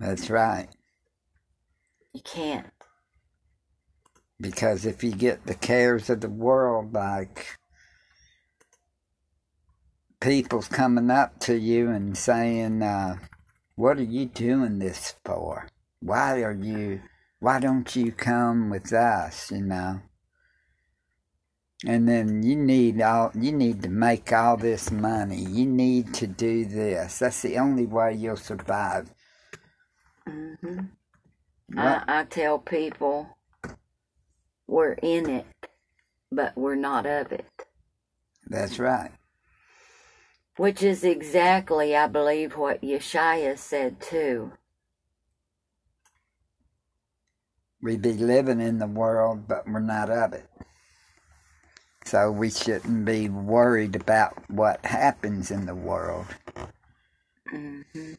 That's 0.00 0.30
right. 0.30 0.68
You 2.12 2.22
can't. 2.22 2.72
Because 4.40 4.86
if 4.86 5.04
you 5.04 5.12
get 5.12 5.46
the 5.46 5.54
cares 5.54 6.08
of 6.10 6.22
the 6.22 6.30
world, 6.30 6.94
like 6.94 7.58
people's 10.20 10.68
coming 10.68 11.10
up 11.10 11.38
to 11.40 11.56
you 11.56 11.90
and 11.90 12.16
saying, 12.16 12.82
uh, 12.82 13.16
What 13.74 13.98
are 13.98 14.02
you 14.02 14.26
doing 14.26 14.78
this 14.78 15.14
for? 15.24 15.68
Why 16.00 16.42
are 16.42 16.54
you, 16.54 17.02
why 17.40 17.58
don't 17.60 17.94
you 17.96 18.12
come 18.12 18.70
with 18.70 18.92
us, 18.92 19.50
you 19.50 19.62
know? 19.62 20.00
And 21.86 22.06
then 22.06 22.42
you 22.42 22.56
need 22.56 23.00
all, 23.00 23.32
you 23.34 23.52
need 23.52 23.82
to 23.82 23.88
make 23.88 24.32
all 24.32 24.58
this 24.58 24.90
money. 24.90 25.42
You 25.42 25.64
need 25.64 26.12
to 26.14 26.26
do 26.26 26.66
this. 26.66 27.18
That's 27.18 27.40
the 27.40 27.56
only 27.56 27.86
way 27.86 28.14
you'll 28.14 28.36
survive. 28.36 29.14
Mm-hmm. 30.28 30.80
I, 31.78 32.02
I 32.06 32.24
tell 32.24 32.58
people 32.58 33.38
we're 34.66 34.92
in 34.92 35.30
it, 35.30 35.46
but 36.30 36.56
we're 36.56 36.74
not 36.74 37.06
of 37.06 37.32
it. 37.32 37.46
That's 38.46 38.78
right. 38.78 39.12
Which 40.56 40.82
is 40.82 41.04
exactly, 41.04 41.96
I 41.96 42.06
believe, 42.06 42.56
what 42.56 42.82
Yeshaya 42.82 43.56
said 43.58 44.00
too. 44.00 44.52
We 47.82 47.96
be 47.96 48.12
living 48.12 48.60
in 48.60 48.78
the 48.78 48.86
world, 48.86 49.48
but 49.48 49.66
we're 49.66 49.80
not 49.80 50.10
of 50.10 50.34
it. 50.34 50.46
So 52.04 52.30
we 52.30 52.50
shouldn't 52.50 53.04
be 53.04 53.28
worried 53.28 53.96
about 53.96 54.34
what 54.50 54.84
happens 54.84 55.50
in 55.50 55.66
the 55.66 55.74
world. 55.74 56.26
Mm-hmm. 57.52 58.14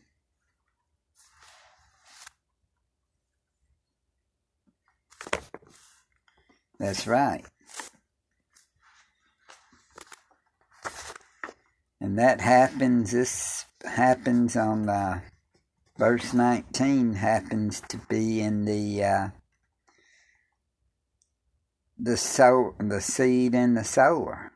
That's 6.80 7.08
right. 7.08 7.46
And 12.02 12.18
that 12.18 12.42
happens, 12.42 13.12
this 13.12 13.66
happens 13.86 14.58
on 14.58 14.90
uh, 14.90 15.22
verse 16.00 16.34
19, 16.34 17.14
happens 17.14 17.80
to 17.90 17.98
be 18.10 18.42
in 18.42 18.66
the 18.66 19.04
uh, 19.04 19.28
the 22.00 22.18
sow, 22.18 22.74
the 22.80 23.00
seed 23.00 23.54
and 23.54 23.78
the 23.78 23.84
sower. 23.84 24.52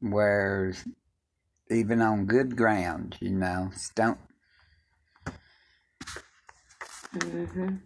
Where 0.00 0.74
even 1.70 2.02
on 2.02 2.26
good 2.26 2.56
ground, 2.56 3.16
you 3.20 3.30
know, 3.30 3.70
don't 3.94 4.18
Mm-hmm. 7.16 7.76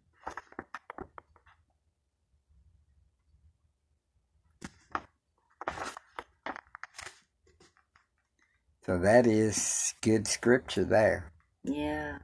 So 8.91 8.99
that 8.99 9.25
is 9.25 9.95
good 10.03 10.27
scripture 10.27 10.83
there. 10.83 11.31
Yeah. 11.63 12.19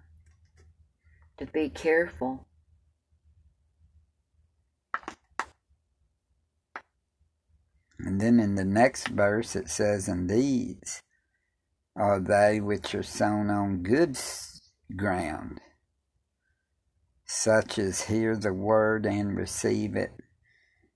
To 1.38 1.46
be 1.46 1.68
careful. 1.68 2.44
And 8.00 8.20
then 8.20 8.40
in 8.40 8.56
the 8.56 8.64
next 8.64 9.06
verse 9.06 9.54
it 9.54 9.70
says, 9.70 10.08
And 10.08 10.28
these 10.28 11.04
are 11.94 12.18
they 12.18 12.60
which 12.60 12.96
are 12.96 13.04
sown 13.04 13.48
on 13.48 13.84
good 13.84 14.18
ground, 14.96 15.60
such 17.26 17.78
as 17.78 18.06
hear 18.06 18.34
the 18.34 18.52
word 18.52 19.06
and 19.06 19.36
receive 19.36 19.94
it, 19.94 20.14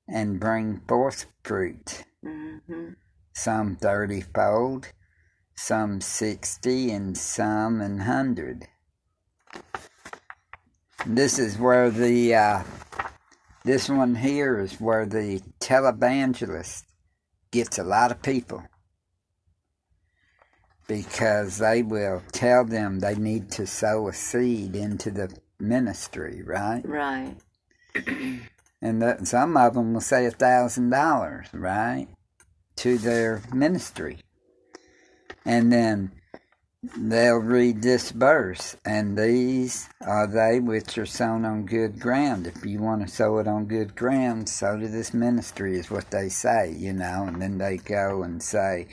and 0.08 0.40
bring 0.40 0.80
forth 0.88 1.26
fruit, 1.44 2.02
Mm-hmm. 2.24 2.94
some 3.32 3.76
thirtyfold, 3.76 4.86
some 5.60 6.00
sixty, 6.00 6.90
and 6.90 7.16
some 7.16 7.80
an 7.80 8.00
hundred. 8.00 8.66
This 11.06 11.38
is 11.38 11.58
where 11.58 11.90
the 11.90 12.34
uh, 12.34 12.62
this 13.64 13.88
one 13.88 14.14
here 14.14 14.58
is 14.58 14.80
where 14.80 15.04
the 15.04 15.42
televangelist 15.60 16.84
gets 17.50 17.78
a 17.78 17.84
lot 17.84 18.10
of 18.10 18.22
people 18.22 18.62
because 20.88 21.58
they 21.58 21.82
will 21.82 22.22
tell 22.32 22.64
them 22.64 22.98
they 22.98 23.14
need 23.14 23.50
to 23.52 23.66
sow 23.66 24.08
a 24.08 24.12
seed 24.12 24.74
into 24.74 25.10
the 25.10 25.32
ministry, 25.60 26.42
right? 26.42 26.82
Right. 26.84 27.36
And 28.82 29.02
that, 29.02 29.26
some 29.26 29.58
of 29.58 29.74
them 29.74 29.92
will 29.92 30.00
say 30.00 30.24
a 30.24 30.30
thousand 30.30 30.88
dollars, 30.88 31.48
right, 31.52 32.08
to 32.76 32.96
their 32.96 33.42
ministry, 33.52 34.20
and 35.44 35.72
then 35.72 36.12
they'll 36.96 37.36
read 37.36 37.82
this 37.82 38.10
verse, 38.10 38.76
and 38.84 39.16
these 39.16 39.88
are 40.00 40.26
they 40.26 40.60
which 40.60 40.96
are 40.96 41.06
sown 41.06 41.44
on 41.44 41.66
good 41.66 42.00
ground. 42.00 42.46
If 42.46 42.64
you 42.64 42.80
want 42.80 43.02
to 43.06 43.08
sow 43.12 43.38
it 43.38 43.46
on 43.46 43.66
good 43.66 43.94
ground, 43.94 44.48
sow 44.48 44.78
to 44.78 44.88
this 44.88 45.12
ministry, 45.12 45.78
is 45.78 45.90
what 45.90 46.10
they 46.10 46.28
say, 46.28 46.72
you 46.72 46.92
know. 46.92 47.24
And 47.26 47.40
then 47.40 47.58
they 47.58 47.76
go 47.76 48.22
and 48.22 48.42
say, 48.42 48.88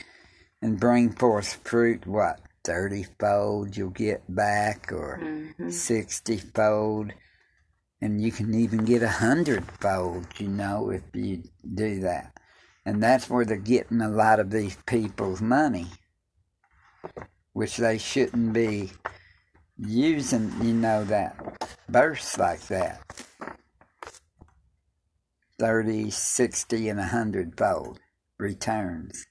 and 0.61 0.79
bring 0.79 1.11
forth 1.11 1.61
fruit, 1.63 2.05
what, 2.05 2.41
30 2.63 3.05
fold 3.19 3.77
you'll 3.77 3.89
get 3.91 4.23
back 4.27 4.91
or 4.91 5.19
Mhm. 5.21 5.71
60 5.71 6.37
fold. 6.37 7.13
And 8.01 8.21
you 8.21 8.31
can 8.31 8.53
even 8.53 8.85
get 8.85 9.01
a 9.01 9.09
hundred 9.09 9.63
fold, 9.79 10.27
you 10.37 10.49
know, 10.49 10.91
if 10.91 11.03
you 11.13 11.43
do 11.73 12.01
that. 12.01 12.37
And 12.85 13.01
that's 13.01 13.29
where 13.29 13.45
they're 13.45 13.57
getting 13.57 14.01
a 14.01 14.09
lot 14.09 14.39
of 14.39 14.51
these 14.51 14.77
people's 14.85 15.41
money, 15.41 15.87
which 17.53 17.77
they 17.77 17.97
shouldn't 17.97 18.53
be 18.53 18.91
using, 19.77 20.51
you 20.61 20.73
know, 20.73 21.03
that 21.05 21.35
verse 21.89 22.37
like 22.37 22.61
that 22.67 23.01
30, 25.59 26.11
60, 26.11 26.89
and 26.89 26.99
a 26.99 27.05
hundred 27.05 27.57
fold 27.57 27.99
returns. 28.37 29.25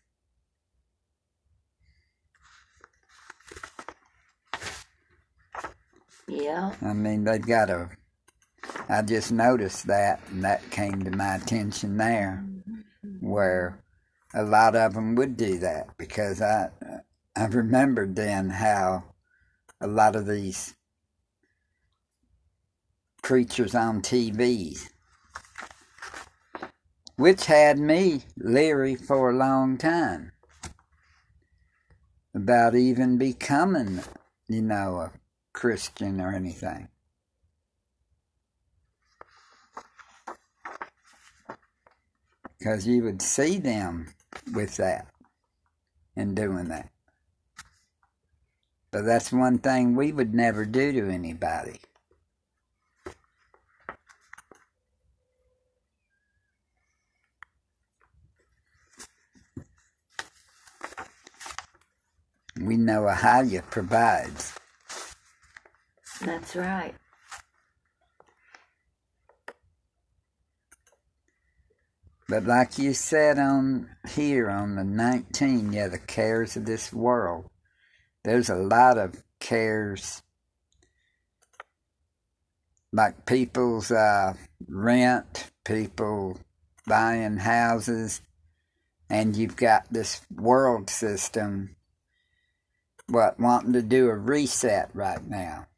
Yeah. 6.29 6.73
I 6.83 6.93
mean, 6.93 7.25
they've 7.25 7.41
got 7.41 7.71
a. 7.71 7.91
I 8.89 9.03
just 9.03 9.31
noticed 9.31 9.87
that, 9.87 10.21
and 10.31 10.43
that 10.45 10.69
came 10.71 11.05
to 11.05 11.11
my 11.11 11.37
attention 11.37 11.97
there, 11.97 12.45
mm-hmm. 12.45 13.27
where 13.27 13.79
a 14.35 14.43
lot 14.43 14.75
of 14.75 14.95
them 14.95 15.15
would 15.15 15.37
do 15.37 15.59
that 15.59 15.97
because 15.97 16.43
I, 16.43 16.71
I 17.38 17.44
remembered 17.44 18.16
then 18.16 18.49
how 18.49 19.05
a 19.79 19.87
lot 19.87 20.16
of 20.16 20.27
these 20.27 20.75
creatures 23.20 23.75
on 23.75 24.01
TV, 24.01 24.79
which 27.16 27.44
had 27.44 27.79
me 27.79 28.22
leery 28.38 28.94
for 28.94 29.29
a 29.29 29.37
long 29.37 29.77
time 29.77 30.33
about 32.35 32.75
even 32.75 33.18
becoming, 33.18 34.01
you 34.49 34.62
know, 34.62 34.96
a 34.96 35.12
Christian 35.53 36.22
or 36.22 36.35
anything. 36.35 36.88
Because 42.59 42.87
you 42.87 43.03
would 43.03 43.20
see 43.20 43.59
them 43.59 44.14
with 44.55 44.79
that 44.79 45.09
and 46.16 46.35
doing 46.35 46.68
that. 46.68 46.88
But 48.96 49.04
that's 49.04 49.30
one 49.30 49.59
thing 49.59 49.94
we 49.94 50.11
would 50.11 50.32
never 50.32 50.64
do 50.64 50.90
to 50.90 51.11
anybody. 51.11 51.80
We 62.59 62.78
know 62.78 63.02
Ahaya 63.02 63.70
provides. 63.70 64.54
That's 66.24 66.56
right. 66.56 66.94
But 72.30 72.44
like 72.44 72.78
you 72.78 72.94
said 72.94 73.38
on 73.38 73.90
here 74.09 74.48
on 74.48 74.76
the 74.76 74.85
19, 74.85 75.74
yeah, 75.74 75.88
the 75.88 75.98
cares 75.98 76.56
of 76.56 76.64
this 76.64 76.94
world. 76.94 77.50
There's 78.27 78.51
a 78.51 78.57
lot 78.57 78.99
of 78.99 79.23
cares, 79.39 80.21
like 82.93 83.25
people's 83.25 83.93
uh, 83.93 84.35
rent, 84.67 85.53
people 85.65 86.41
buying 86.89 87.37
houses, 87.37 88.21
and 89.09 89.37
you've 89.37 89.55
got 89.55 89.93
this 89.93 90.23
world 90.35 90.91
system, 90.91 91.77
what, 93.07 93.39
wanting 93.39 93.75
to 93.75 93.83
do 93.83 94.09
a 94.09 94.17
reset 94.17 94.91
right 94.93 95.25
now 95.25 95.69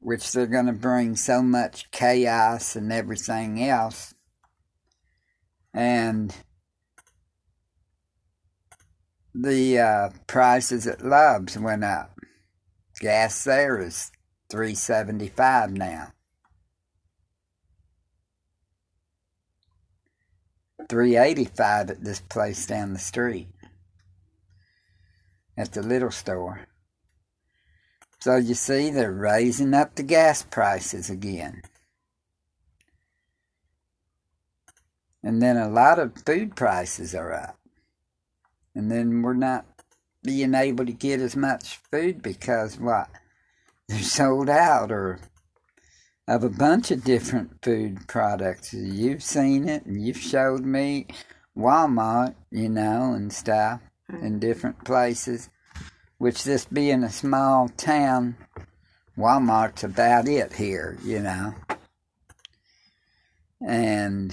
which 0.00 0.32
they're 0.32 0.46
going 0.46 0.66
to 0.66 0.72
bring 0.72 1.14
so 1.14 1.42
much 1.42 1.90
chaos 1.90 2.74
and 2.74 2.90
everything 2.90 3.62
else. 3.62 4.14
And 5.74 6.34
the 9.34 9.78
uh, 9.78 10.10
prices 10.26 10.86
at 10.86 11.04
Love's 11.04 11.58
went 11.58 11.84
up. 11.84 12.18
Gas 13.00 13.44
there 13.44 13.80
is 13.80 14.12
three 14.50 14.74
seventy 14.74 15.28
five 15.28 15.72
now. 15.72 16.12
Three 20.88 21.16
eighty 21.16 21.46
five 21.46 21.90
at 21.90 22.04
this 22.04 22.20
place 22.20 22.66
down 22.66 22.92
the 22.92 22.98
street. 22.98 23.48
At 25.56 25.72
the 25.72 25.82
little 25.82 26.10
store. 26.10 26.66
So 28.20 28.36
you 28.36 28.54
see, 28.54 28.90
they're 28.90 29.10
raising 29.10 29.74
up 29.74 29.96
the 29.96 30.02
gas 30.02 30.42
prices 30.44 31.10
again. 31.10 31.62
And 35.24 35.42
then 35.42 35.56
a 35.56 35.68
lot 35.68 35.98
of 35.98 36.12
food 36.24 36.54
prices 36.54 37.14
are 37.14 37.32
up. 37.32 37.58
And 38.74 38.90
then 38.90 39.22
we're 39.22 39.34
not 39.34 39.66
being 40.22 40.54
able 40.54 40.86
to 40.86 40.92
get 40.92 41.20
as 41.20 41.36
much 41.36 41.78
food 41.90 42.22
because 42.22 42.78
what? 42.78 43.08
They're 43.88 43.98
sold 43.98 44.48
out 44.48 44.90
or 44.90 45.20
of 46.28 46.44
a 46.44 46.48
bunch 46.48 46.90
of 46.90 47.04
different 47.04 47.62
food 47.62 48.06
products. 48.08 48.72
You've 48.72 49.22
seen 49.22 49.68
it 49.68 49.84
and 49.84 50.00
you've 50.00 50.18
showed 50.18 50.64
me 50.64 51.06
Walmart, 51.56 52.34
you 52.50 52.68
know, 52.68 53.12
and 53.12 53.32
stuff 53.32 53.80
mm-hmm. 54.10 54.24
in 54.24 54.38
different 54.38 54.84
places 54.84 55.50
which 56.22 56.44
this 56.44 56.64
being 56.66 57.02
a 57.02 57.10
small 57.10 57.68
town, 57.68 58.36
Walmart's 59.18 59.82
about 59.82 60.28
it 60.28 60.52
here, 60.52 60.96
you 61.02 61.18
know. 61.18 61.52
And 63.60 64.32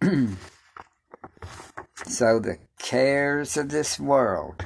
so 2.06 2.38
the 2.38 2.58
cares 2.78 3.56
of 3.56 3.68
this 3.68 3.98
world, 3.98 4.64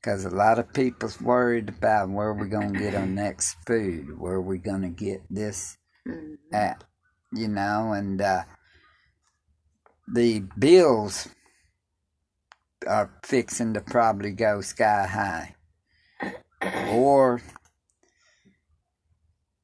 because 0.00 0.24
a 0.24 0.30
lot 0.30 0.58
of 0.58 0.72
people's 0.72 1.20
worried 1.20 1.68
about 1.68 2.10
where 2.10 2.32
we're 2.32 2.46
going 2.46 2.74
to 2.74 2.78
get 2.78 2.94
our 2.94 3.06
next 3.24 3.56
food, 3.66 4.18
where 4.18 4.40
we're 4.40 4.56
going 4.56 4.82
to 4.82 4.88
get 4.88 5.22
this 5.30 5.76
Mhm. 6.06 6.36
at, 6.52 6.84
you 7.32 7.48
know, 7.48 7.92
and 7.92 8.20
uh, 8.20 8.44
the 10.12 10.40
bills 10.58 11.28
are 12.86 13.10
fixing 13.22 13.72
to 13.74 13.80
probably 13.80 14.32
go 14.32 14.60
sky 14.60 15.06
high. 15.06 15.54
Or 16.90 17.40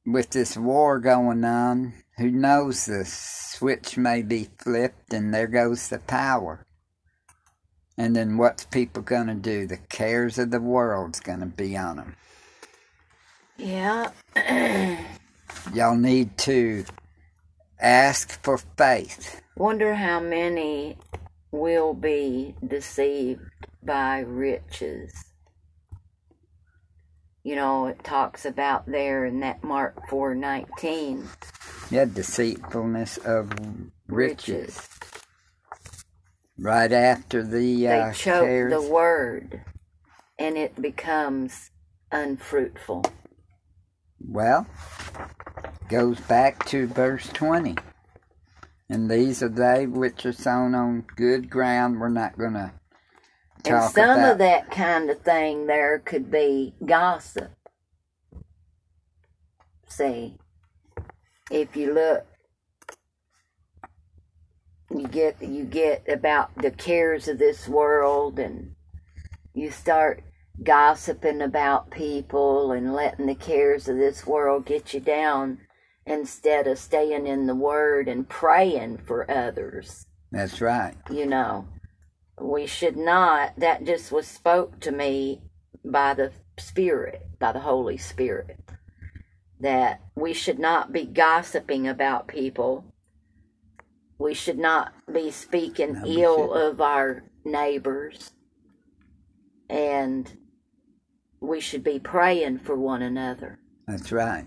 with 0.05 0.31
this 0.31 0.57
war 0.57 0.99
going 0.99 1.43
on, 1.45 1.93
who 2.17 2.29
knows 2.31 2.85
the 2.85 3.05
switch 3.05 3.97
may 3.97 4.21
be 4.21 4.49
flipped 4.57 5.13
and 5.13 5.33
there 5.33 5.47
goes 5.47 5.89
the 5.89 5.99
power. 5.99 6.65
And 7.97 8.15
then 8.15 8.37
what's 8.37 8.65
people 8.65 9.03
going 9.03 9.27
to 9.27 9.35
do? 9.35 9.67
The 9.67 9.77
cares 9.77 10.37
of 10.37 10.51
the 10.51 10.61
world's 10.61 11.19
going 11.19 11.41
to 11.41 11.45
be 11.45 11.77
on 11.77 11.97
them. 11.97 12.15
Yeah. 13.57 14.11
Y'all 15.73 15.95
need 15.95 16.37
to 16.39 16.85
ask 17.79 18.41
for 18.43 18.57
faith. 18.57 19.41
Wonder 19.55 19.93
how 19.93 20.19
many 20.19 20.97
will 21.51 21.93
be 21.93 22.55
deceived 22.65 23.41
by 23.83 24.19
riches. 24.19 25.30
You 27.43 27.55
know, 27.55 27.87
it 27.87 28.03
talks 28.03 28.45
about 28.45 28.85
there 28.85 29.25
in 29.25 29.39
that 29.39 29.63
Mark 29.63 30.07
4:19 30.09 31.25
Yeah, 31.89 32.05
deceitfulness 32.05 33.17
of 33.17 33.51
riches. 34.07 34.87
Right 36.57 36.91
after 36.91 37.41
the 37.41 37.87
uh, 37.87 38.07
They 38.07 38.13
choke 38.13 38.45
cares. 38.45 38.71
the 38.71 38.91
word 38.91 39.61
and 40.41 40.57
it 40.57 40.81
becomes 40.81 41.69
unfruitful. 42.11 43.05
Well, 44.19 44.65
goes 45.87 46.19
back 46.21 46.65
to 46.67 46.87
verse 46.87 47.27
20. 47.29 47.75
And 48.89 49.09
these 49.09 49.43
are 49.43 49.49
they 49.49 49.85
which 49.85 50.25
are 50.25 50.33
sown 50.33 50.73
on 50.73 51.05
good 51.15 51.49
ground. 51.49 51.99
We're 51.99 52.09
not 52.09 52.37
going 52.37 52.53
to 52.53 52.71
And 53.65 53.91
some 53.91 54.19
of 54.23 54.37
that 54.39 54.71
kind 54.71 55.09
of 55.09 55.21
thing 55.21 55.67
there 55.67 55.99
could 55.99 56.31
be 56.31 56.73
gossip. 56.85 57.51
See, 59.87 60.37
if 61.51 61.75
you 61.75 61.93
look, 61.93 62.25
you 64.89 65.07
get 65.07 65.41
you 65.41 65.65
get 65.65 66.03
about 66.07 66.55
the 66.57 66.71
cares 66.71 67.27
of 67.27 67.39
this 67.39 67.67
world, 67.67 68.39
and 68.39 68.75
you 69.53 69.71
start 69.71 70.23
gossiping 70.63 71.41
about 71.41 71.91
people 71.91 72.71
and 72.71 72.93
letting 72.93 73.25
the 73.25 73.35
cares 73.35 73.87
of 73.87 73.97
this 73.97 74.25
world 74.27 74.65
get 74.65 74.93
you 74.93 74.99
down. 74.99 75.59
instead 76.05 76.67
of 76.67 76.79
staying 76.79 77.27
in 77.27 77.45
the 77.47 77.55
Word 77.55 78.07
and 78.07 78.27
praying 78.27 78.97
for 78.97 79.29
others. 79.29 80.05
That's 80.31 80.61
right. 80.61 80.95
You 81.09 81.25
know, 81.25 81.67
we 82.43 82.65
should 82.67 82.97
not, 82.97 83.53
that 83.57 83.83
just 83.85 84.11
was 84.11 84.27
spoke 84.27 84.79
to 84.81 84.91
me 84.91 85.41
by 85.83 86.13
the 86.13 86.31
Spirit, 86.57 87.21
by 87.39 87.51
the 87.51 87.59
Holy 87.61 87.97
Spirit, 87.97 88.59
that 89.59 90.01
we 90.15 90.33
should 90.33 90.59
not 90.59 90.91
be 90.91 91.05
gossiping 91.05 91.87
about 91.87 92.27
people. 92.27 92.85
We 94.17 94.33
should 94.33 94.59
not 94.59 94.93
be 95.11 95.31
speaking 95.31 95.93
No, 95.93 96.05
ill 96.05 96.47
shouldn't. 96.53 96.73
of 96.73 96.81
our 96.81 97.23
neighbors. 97.43 98.31
And 99.69 100.31
we 101.39 101.59
should 101.59 101.83
be 101.83 101.97
praying 101.99 102.59
for 102.59 102.75
one 102.75 103.01
another 103.01 103.59
That's 103.87 104.11
right. 104.11 104.45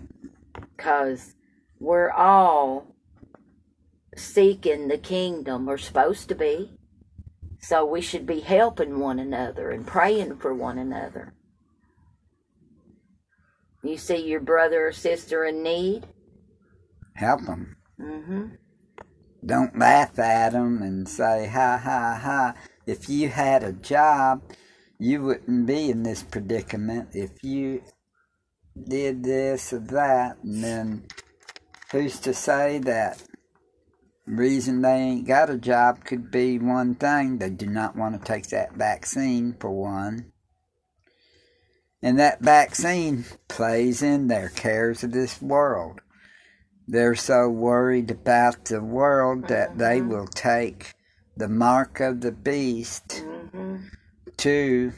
because 0.77 1.35
we're 1.79 2.11
all 2.11 2.95
seeking 4.15 4.87
the 4.87 4.97
kingdom. 4.97 5.65
We're 5.65 5.77
supposed 5.77 6.29
to 6.29 6.35
be. 6.35 6.71
So 7.67 7.83
we 7.83 8.01
should 8.01 8.27
be 8.27 8.41
helping 8.41 8.99
one 8.99 9.17
another 9.17 9.71
and 9.71 9.87
praying 9.87 10.37
for 10.37 10.53
one 10.53 10.77
another. 10.77 11.33
You 13.83 13.97
see 13.97 14.27
your 14.27 14.39
brother 14.39 14.87
or 14.87 14.91
sister 14.91 15.45
in 15.45 15.63
need? 15.63 16.05
Help 17.15 17.41
them. 17.45 17.77
Mm-hmm. 17.99 18.45
Don't 19.43 19.79
laugh 19.79 20.19
at 20.19 20.51
them 20.51 20.83
and 20.83 21.09
say, 21.09 21.47
ha 21.47 21.79
ha 21.83 22.19
ha. 22.21 22.53
If 22.85 23.09
you 23.09 23.29
had 23.29 23.63
a 23.63 23.73
job, 23.73 24.43
you 24.99 25.23
wouldn't 25.23 25.65
be 25.65 25.89
in 25.89 26.03
this 26.03 26.21
predicament. 26.21 27.09
If 27.13 27.43
you 27.43 27.81
did 28.87 29.23
this 29.23 29.73
or 29.73 29.79
that, 29.79 30.37
and 30.43 30.63
then 30.63 31.07
who's 31.91 32.19
to 32.19 32.33
say 32.33 32.77
that 32.79 33.23
reason 34.25 34.81
they 34.81 34.95
ain't 34.95 35.27
got 35.27 35.49
a 35.49 35.57
job 35.57 36.03
could 36.03 36.31
be 36.31 36.59
one 36.59 36.95
thing. 36.95 37.37
They 37.37 37.49
do 37.49 37.67
not 37.67 37.95
want 37.95 38.19
to 38.19 38.25
take 38.25 38.47
that 38.47 38.73
vaccine 38.73 39.55
for 39.59 39.71
one. 39.71 40.31
And 42.01 42.19
that 42.19 42.41
vaccine 42.41 43.25
plays 43.47 44.01
in 44.01 44.27
their 44.27 44.49
cares 44.49 45.03
of 45.03 45.11
this 45.11 45.41
world. 45.41 46.01
They're 46.87 47.15
so 47.15 47.49
worried 47.49 48.11
about 48.11 48.65
the 48.65 48.81
world 48.81 49.47
that 49.47 49.77
they 49.77 50.01
will 50.01 50.27
take 50.27 50.93
the 51.35 51.49
mark 51.49 51.99
of 51.99 52.21
the 52.21 52.31
beast 52.31 53.23
Mm-hmm. 53.55 53.77
to 54.37 54.93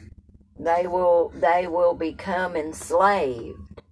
They 0.58 0.86
will 0.86 1.32
they 1.34 1.66
will 1.66 1.94
become 1.94 2.56
enslaved 2.56 3.82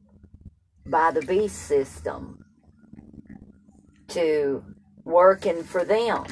by 0.85 1.11
the 1.13 1.23
beast 1.23 1.57
system 1.57 2.45
to 4.09 4.65
working 5.07 5.63
for 5.63 5.85
them 5.85 6.25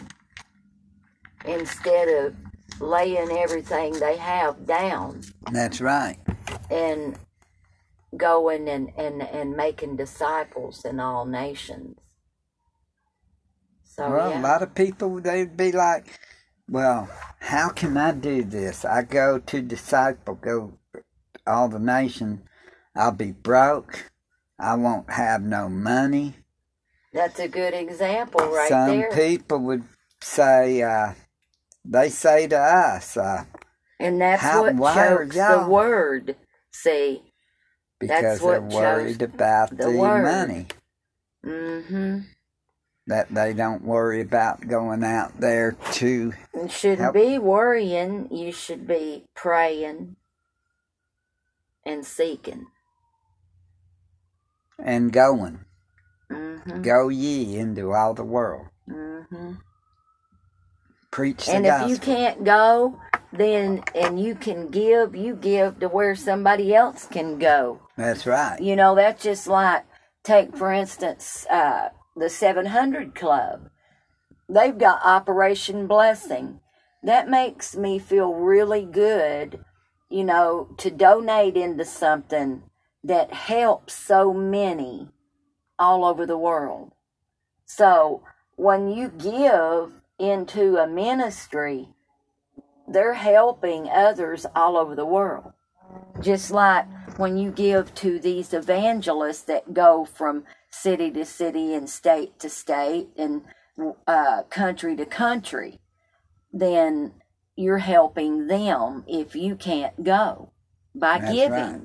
instead 1.46 2.08
of 2.08 2.37
laying 2.80 3.30
everything 3.30 3.92
they 3.94 4.16
have 4.16 4.66
down 4.66 5.22
that's 5.52 5.80
right 5.80 6.18
and 6.70 7.16
going 8.16 8.68
and, 8.68 8.90
and, 8.96 9.22
and 9.22 9.56
making 9.56 9.96
disciples 9.96 10.84
in 10.84 11.00
all 11.00 11.24
nations. 11.24 11.98
So 13.82 14.10
well, 14.10 14.30
yeah. 14.30 14.40
a 14.40 14.42
lot 14.42 14.62
of 14.62 14.74
people 14.74 15.20
they'd 15.20 15.56
be 15.56 15.72
like, 15.72 16.18
"Well, 16.68 17.08
how 17.40 17.68
can 17.68 17.96
I 17.96 18.12
do 18.12 18.42
this? 18.42 18.84
I 18.84 19.02
go 19.02 19.38
to 19.38 19.62
disciple, 19.62 20.34
go 20.34 20.78
all 21.46 21.68
the 21.68 21.78
nation. 21.78 22.42
I'll 22.96 23.12
be 23.12 23.32
broke. 23.32 24.10
I 24.58 24.74
won't 24.74 25.10
have 25.12 25.42
no 25.42 25.68
money." 25.68 26.34
That's 27.14 27.38
a 27.38 27.48
good 27.48 27.74
example 27.74 28.40
right 28.46 28.68
Some 28.68 28.88
there. 28.98 29.11
people 29.12 29.61
would 29.61 29.85
say, 30.20 30.83
uh, 30.83 31.14
they 31.85 32.11
say 32.11 32.48
to 32.48 32.59
us, 32.59 33.16
uh, 33.16 33.44
and 34.00 34.20
that's 34.20 34.42
How- 34.42 34.70
what 34.72 34.94
chokes 34.94 35.37
the 35.37 35.66
word. 35.68 36.37
See? 36.72 37.22
because 38.00 38.22
That's 38.22 38.40
they're 38.40 38.61
what 38.61 38.72
worried 38.74 39.22
about 39.22 39.70
the 39.70 39.85
the, 39.85 39.90
money. 39.92 40.66
Mm-hmm. 41.46 42.18
That 43.07 43.33
they 43.33 43.53
don't 43.53 43.83
worry 43.85 44.20
about 44.20 44.66
going 44.66 45.05
out 45.05 45.40
there 45.40 45.72
to. 45.92 46.33
You 46.55 46.68
shouldn't 46.68 47.00
Help. 47.00 47.14
be 47.14 47.38
worrying. 47.38 48.29
You 48.31 48.50
should 48.53 48.87
be 48.87 49.24
praying 49.35 50.16
and 51.87 52.05
seeking. 52.05 52.66
and 54.79 55.12
going. 55.12 55.63
Mm-hmm. 56.35 56.83
Go 56.83 57.09
ye 57.09 57.57
into 57.57 57.92
all 57.92 58.14
the 58.14 58.25
world. 58.25 58.66
Mm-hmm. 58.88 59.53
Preach 61.11 61.47
the 61.47 61.53
And 61.53 61.66
if 61.66 61.88
you 61.88 61.99
can't 61.99 62.44
go, 62.44 62.99
then 63.33 63.83
and 63.94 64.20
you 64.20 64.35
can 64.35 64.68
give, 64.68 65.14
you 65.14 65.35
give 65.35 65.81
to 65.81 65.88
where 65.88 66.14
somebody 66.14 66.75
else 66.75 67.07
can 67.07 67.38
go. 67.38 67.81
That's 67.97 68.27
right. 68.27 68.61
You 68.61 68.77
know, 68.77 68.94
that's 68.94 69.23
just 69.23 69.47
like 69.47 69.85
take 70.23 70.57
for 70.57 70.73
instance 70.73 71.47
uh, 71.51 71.90
the 72.16 72.29
700 72.29 73.14
Club. 73.14 73.70
They've 74.49 74.77
got 74.77 75.05
Operation 75.05 75.87
Blessing. 75.87 76.61
That 77.03 77.29
makes 77.29 77.77
me 77.77 77.99
feel 77.99 78.35
really 78.35 78.85
good, 78.85 79.64
you 80.09 80.25
know, 80.25 80.68
to 80.79 80.90
donate 80.90 81.57
into 81.57 81.85
something 81.85 82.62
that 83.03 83.33
helps 83.33 83.94
so 83.94 84.33
many 84.33 85.09
all 85.78 86.04
over 86.04 86.26
the 86.26 86.38
world. 86.38 86.92
So 87.66 88.22
when 88.56 88.88
you 88.88 89.08
give 89.08 90.02
into 90.18 90.76
a 90.76 90.87
ministry, 90.87 91.88
they're 92.87 93.14
helping 93.14 93.88
others 93.88 94.46
all 94.54 94.76
over 94.76 94.94
the 94.94 95.06
world. 95.06 95.52
Just 96.20 96.50
like 96.50 96.87
when 97.18 97.37
you 97.37 97.50
give 97.50 97.94
to 97.96 98.18
these 98.18 98.52
evangelists 98.52 99.42
that 99.42 99.74
go 99.74 100.04
from 100.04 100.44
city 100.70 101.10
to 101.12 101.24
city 101.24 101.74
and 101.74 101.88
state 101.88 102.38
to 102.40 102.48
state 102.48 103.08
and 103.16 103.42
uh, 104.06 104.42
country 104.50 104.96
to 104.96 105.06
country, 105.06 105.80
then 106.52 107.12
you're 107.56 107.78
helping 107.78 108.46
them 108.46 109.04
if 109.06 109.34
you 109.37 109.56
can't 109.56 110.02
go 110.02 110.52
by 110.94 111.18
That's 111.18 111.32
giving. 111.32 111.52
right. 111.52 111.80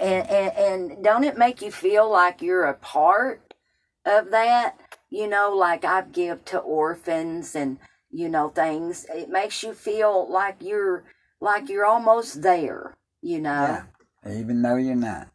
And, 0.00 0.28
and 0.30 0.56
and 0.56 1.04
don't 1.04 1.24
it 1.24 1.36
make 1.36 1.60
you 1.60 1.70
feel 1.70 2.10
like 2.10 2.40
you're 2.40 2.64
a 2.64 2.74
part 2.74 3.54
of 4.06 4.30
that? 4.30 4.76
You 5.10 5.28
know, 5.28 5.54
like 5.54 5.84
I 5.84 6.02
give 6.02 6.44
to 6.46 6.58
orphans 6.58 7.54
and 7.54 7.78
you 8.10 8.28
know 8.28 8.48
things. 8.48 9.06
It 9.12 9.28
makes 9.28 9.62
you 9.62 9.74
feel 9.74 10.30
like 10.30 10.56
you're 10.60 11.04
like 11.40 11.68
you're 11.68 11.84
almost 11.84 12.40
there. 12.42 12.96
You 13.20 13.40
know. 13.40 13.84
Yeah. 14.24 14.32
Even 14.32 14.62
though 14.62 14.76
you're 14.76 14.96
not. 14.96 15.28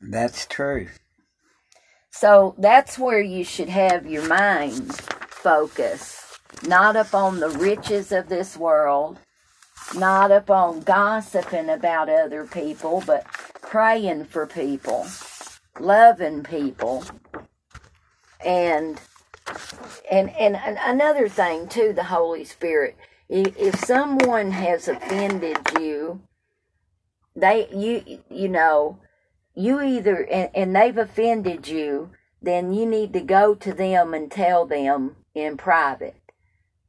That's 0.00 0.46
true. 0.46 0.88
So 2.10 2.56
that's 2.58 2.98
where 2.98 3.20
you 3.20 3.44
should 3.44 3.68
have 3.68 4.06
your 4.06 4.26
mind 4.26 4.92
focus, 4.96 6.38
not 6.66 6.96
upon 6.96 7.38
the 7.38 7.50
riches 7.50 8.10
of 8.10 8.28
this 8.28 8.56
world, 8.56 9.18
not 9.94 10.30
up 10.30 10.50
on 10.50 10.80
gossiping 10.80 11.68
about 11.70 12.08
other 12.08 12.44
people, 12.44 13.02
but 13.06 13.24
praying 13.62 14.24
for 14.26 14.46
people, 14.46 15.06
loving 15.78 16.42
people, 16.42 17.04
and 18.44 19.00
and 20.10 20.30
and 20.30 20.58
another 20.84 21.28
thing 21.28 21.68
too, 21.68 21.92
the 21.92 22.04
Holy 22.04 22.44
Spirit. 22.44 22.96
If, 23.30 23.84
someone 23.84 24.52
has 24.52 24.88
offended 24.88 25.58
you, 25.78 26.22
they 27.36 27.68
you 27.74 28.20
you 28.30 28.48
know 28.48 28.98
you 29.54 29.80
either 29.80 30.22
and, 30.30 30.50
and 30.54 30.76
they've 30.76 30.96
offended 30.96 31.68
you 31.68 32.10
then 32.40 32.72
you 32.72 32.86
need 32.86 33.12
to 33.12 33.20
go 33.20 33.54
to 33.54 33.72
them 33.72 34.14
and 34.14 34.30
tell 34.30 34.64
them 34.66 35.16
in 35.34 35.56
private 35.56 36.16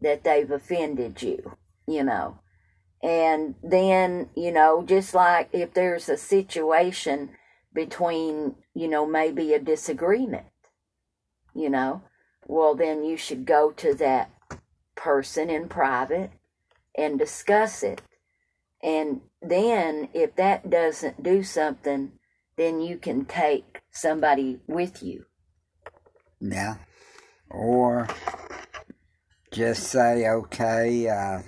that 0.01 0.23
they've 0.23 0.51
offended 0.51 1.21
you 1.21 1.55
you 1.87 2.03
know 2.03 2.39
and 3.01 3.55
then 3.63 4.29
you 4.35 4.51
know 4.51 4.83
just 4.85 5.13
like 5.13 5.49
if 5.53 5.73
there's 5.73 6.09
a 6.09 6.17
situation 6.17 7.29
between 7.73 8.55
you 8.73 8.87
know 8.87 9.05
maybe 9.05 9.53
a 9.53 9.59
disagreement 9.59 10.45
you 11.55 11.69
know 11.69 12.01
well 12.47 12.75
then 12.75 13.03
you 13.03 13.15
should 13.15 13.45
go 13.45 13.71
to 13.71 13.93
that 13.93 14.31
person 14.95 15.49
in 15.49 15.67
private 15.69 16.31
and 16.97 17.17
discuss 17.17 17.83
it 17.83 18.01
and 18.83 19.21
then 19.41 20.09
if 20.13 20.35
that 20.35 20.69
doesn't 20.69 21.23
do 21.23 21.41
something 21.41 22.11
then 22.59 22.81
you 22.81 22.97
can 22.97 23.23
take 23.23 23.79
somebody 23.89 24.59
with 24.67 25.01
you. 25.01 25.25
Yeah. 26.41 26.75
Or 27.49 28.05
just 29.51 29.83
say, 29.83 30.27
okay, 30.27 31.07
uh, 31.07 31.41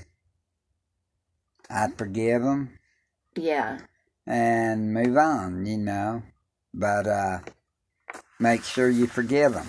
I 1.72 1.88
forgive 1.96 2.44
them. 2.44 2.78
Yeah. 3.36 3.80
and 4.28 4.94
move 4.94 5.18
on, 5.18 5.66
you 5.66 5.78
know. 5.78 6.24
But 6.74 7.08
uh, 7.08 7.40
make 8.40 8.64
sure 8.64 8.90
you 8.90 9.08
forgive 9.08 9.54
them. 9.54 9.68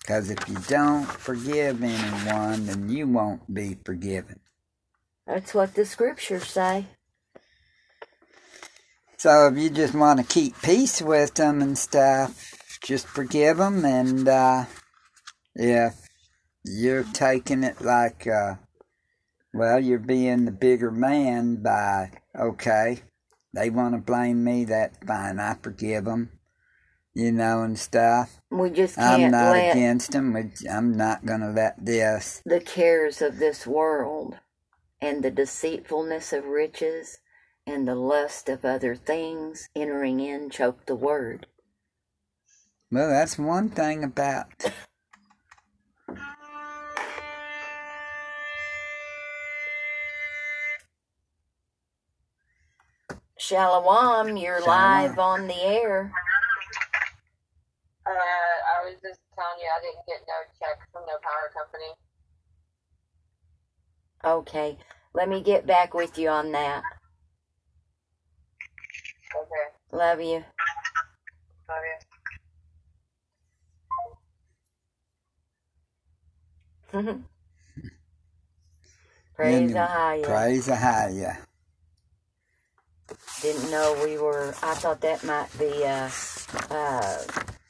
Because 0.00 0.30
if 0.30 0.48
you 0.48 0.56
don't 0.68 1.06
forgive 1.06 1.82
anyone, 1.82 2.66
then 2.66 2.88
you 2.88 3.08
won't 3.08 3.52
be 3.52 3.76
forgiven. 3.84 4.40
That's 5.26 5.52
what 5.54 5.74
the 5.74 5.84
scriptures 5.84 6.44
say. 6.44 6.86
So 9.16 9.48
if 9.48 9.58
you 9.58 9.70
just 9.70 9.94
want 9.94 10.20
to 10.20 10.26
keep 10.26 10.60
peace 10.62 11.02
with 11.02 11.34
them 11.34 11.62
and 11.62 11.76
stuff, 11.76 12.78
just 12.84 13.06
forgive 13.08 13.56
them. 13.56 13.84
And 13.84 14.28
uh, 14.28 14.64
if 15.54 15.94
you're 16.64 17.04
taking 17.12 17.64
it 17.64 17.80
like, 17.80 18.26
uh, 18.28 18.54
well, 19.56 19.80
you're 19.80 19.98
being 19.98 20.44
the 20.44 20.52
bigger 20.52 20.90
man 20.90 21.56
by, 21.62 22.10
okay, 22.38 23.00
they 23.54 23.70
want 23.70 23.94
to 23.94 24.00
blame 24.00 24.44
me, 24.44 24.64
that's 24.64 24.98
fine. 25.06 25.40
I 25.40 25.56
forgive 25.62 26.04
them, 26.04 26.30
you 27.14 27.32
know, 27.32 27.62
and 27.62 27.78
stuff. 27.78 28.40
We 28.50 28.70
just 28.70 28.96
can't 28.96 29.22
I'm 29.24 29.30
not 29.30 29.52
let 29.52 29.72
against 29.72 30.12
them. 30.12 30.52
I'm 30.70 30.96
not 30.96 31.24
going 31.24 31.40
to 31.40 31.50
let 31.50 31.84
this. 31.84 32.42
the 32.44 32.60
cares 32.60 33.22
of 33.22 33.38
this 33.38 33.66
world 33.66 34.36
and 35.00 35.22
the 35.22 35.30
deceitfulness 35.30 36.32
of 36.32 36.44
riches 36.44 37.18
and 37.66 37.86
the 37.88 37.94
lust 37.94 38.48
of 38.48 38.64
other 38.64 38.94
things 38.94 39.68
entering 39.74 40.20
in 40.20 40.50
choke 40.50 40.86
the 40.86 40.94
word. 40.94 41.46
Well, 42.90 43.08
that's 43.08 43.38
one 43.38 43.70
thing 43.70 44.04
about. 44.04 44.64
Shalom, 53.38 54.36
you're 54.38 54.60
Shalom. 54.60 54.66
live 54.66 55.18
on 55.18 55.46
the 55.46 55.60
air. 55.62 56.10
Uh, 58.06 58.10
I 58.10 58.82
was 58.88 58.94
just 59.02 59.20
telling 59.34 59.58
you 59.60 59.68
I 59.76 59.80
didn't 59.82 60.06
get 60.06 60.20
no 60.26 60.34
check 60.58 60.78
from 60.90 61.02
no 61.06 61.18
power 61.22 61.50
company. 61.54 61.92
Okay, 64.24 64.78
let 65.14 65.28
me 65.28 65.42
get 65.42 65.66
back 65.66 65.92
with 65.92 66.16
you 66.18 66.30
on 66.30 66.50
that. 66.52 66.82
Okay. 69.36 69.68
Love 69.92 70.20
you. 70.20 70.42
Love 76.92 77.04
you. 77.04 77.14
Praise 79.36 79.70
Anyway, 79.70 79.78
Ahaya. 79.80 80.24
Praise 80.24 80.68
Ahaya. 80.68 81.36
Didn't 83.42 83.70
know 83.70 83.98
we 84.02 84.18
were. 84.18 84.54
I 84.62 84.74
thought 84.74 85.00
that 85.02 85.22
might 85.24 85.48
be 85.58 85.84
uh, 85.84 86.10
uh, 86.70 87.18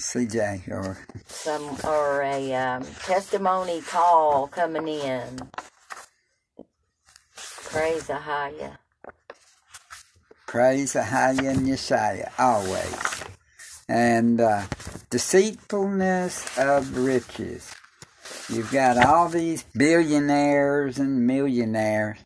CJ 0.01 0.69
or 0.69 0.99
some 1.27 1.77
or 1.85 2.23
a 2.23 2.55
um, 2.55 2.85
testimony 3.05 3.81
call 3.83 4.47
coming 4.49 4.89
in. 4.89 5.41
Praise 7.65 8.05
Ahaya. 8.05 8.79
Praise 10.47 10.95
Ahaya 10.95 11.51
and 11.51 11.67
Yeshaya 11.67 12.31
always. 12.39 13.25
And 13.89 14.41
uh, 14.41 14.63
deceitfulness 15.11 16.57
of 16.59 16.97
riches. 16.97 17.75
You've 18.49 18.71
got 18.71 18.97
all 19.05 19.29
these 19.29 19.65
billionaires 19.77 20.99
and 20.99 21.27
millionaires. 21.27 22.19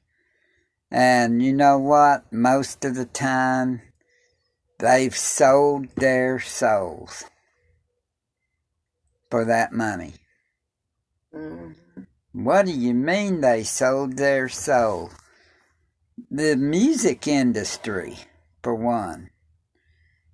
And 0.91 1.43
you 1.43 1.53
know 1.53 1.79
what? 1.79 2.33
Most 2.33 2.85
of 2.85 2.95
the 2.97 3.05
time, 3.05 3.83
they've 4.79 5.17
sold 5.17 5.89
their 5.97 6.41
souls 6.41 7.25
for 9.31 9.45
that 9.45 9.73
money. 9.73 10.15
Mm. 11.35 11.77
What 12.33 12.67
do 12.67 12.73
you 12.73 12.95
mean 12.95 13.41
they 13.41 13.65
sold 13.65 14.17
their 14.17 14.49
soul? 14.49 15.11
The 16.31 16.57
music 16.57 17.27
industry, 17.27 18.19
for 18.63 18.75
one, 18.75 19.31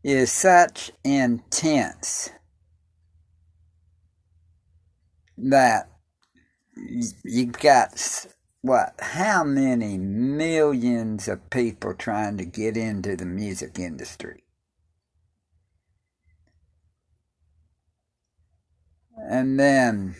is 0.02 0.30
such 0.30 0.92
intense 1.04 2.30
that 5.38 5.88
you've 7.24 7.58
got 7.58 7.98
what? 8.66 8.94
How 8.98 9.44
many 9.44 9.96
millions 9.96 11.28
of 11.28 11.50
people 11.50 11.94
trying 11.94 12.36
to 12.38 12.44
get 12.44 12.76
into 12.76 13.14
the 13.14 13.24
music 13.24 13.78
industry? 13.78 14.42
And 19.16 19.58
then 19.58 20.16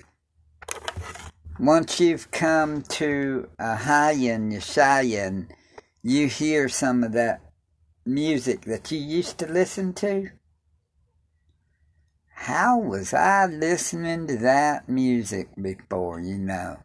once 1.59 1.99
you've 1.99 2.31
come 2.31 2.83
to 2.83 3.49
a 3.59 3.75
high 3.75 4.13
in 4.13 4.51
Yeshaya 4.53 5.27
and 5.27 5.53
you 6.03 6.29
hear 6.29 6.69
some 6.69 7.03
of 7.03 7.13
that 7.13 7.41
music 8.05 8.61
that 8.63 8.93
you 8.93 8.99
used 8.99 9.39
to 9.39 9.47
listen 9.47 9.93
to, 9.95 10.31
how 12.31 12.79
was 12.79 13.13
I 13.13 13.47
listening 13.47 14.29
to 14.29 14.37
that 14.39 14.89
music 14.89 15.49
before, 15.61 16.21
you 16.21 16.39
know? 16.39 16.79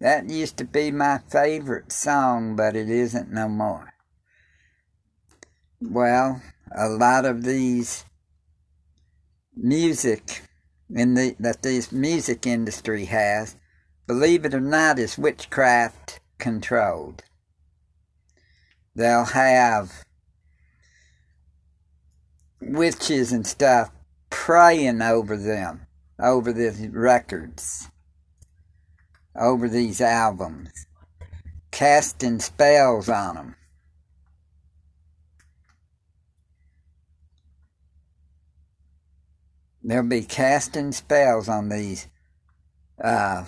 That 0.00 0.28
used 0.28 0.56
to 0.58 0.64
be 0.64 0.90
my 0.90 1.18
favorite 1.18 1.90
song, 1.90 2.56
but 2.56 2.76
it 2.76 2.90
isn't 2.90 3.32
no 3.32 3.48
more. 3.48 3.94
Well, 5.80 6.42
a 6.74 6.88
lot 6.88 7.24
of 7.24 7.44
these 7.44 8.04
music 9.54 10.42
in 10.94 11.14
the 11.14 11.34
that 11.40 11.62
this 11.62 11.90
music 11.90 12.46
industry 12.46 13.06
has 13.06 13.56
believe 14.06 14.44
it 14.44 14.54
or 14.54 14.60
not, 14.60 14.98
is 14.98 15.18
witchcraft 15.18 16.20
controlled. 16.38 17.24
They'll 18.94 19.24
have 19.24 20.04
witches 22.60 23.32
and 23.32 23.46
stuff 23.46 23.90
praying 24.30 25.02
over 25.02 25.36
them, 25.36 25.86
over 26.18 26.52
the 26.52 26.90
records, 26.92 27.88
over 29.38 29.68
these 29.68 30.00
albums, 30.00 30.86
casting 31.70 32.40
spells 32.40 33.08
on 33.08 33.34
them. 33.34 33.56
They'll 39.82 40.02
be 40.02 40.22
casting 40.22 40.90
spells 40.90 41.48
on 41.48 41.68
these 41.68 42.08
uh, 43.02 43.44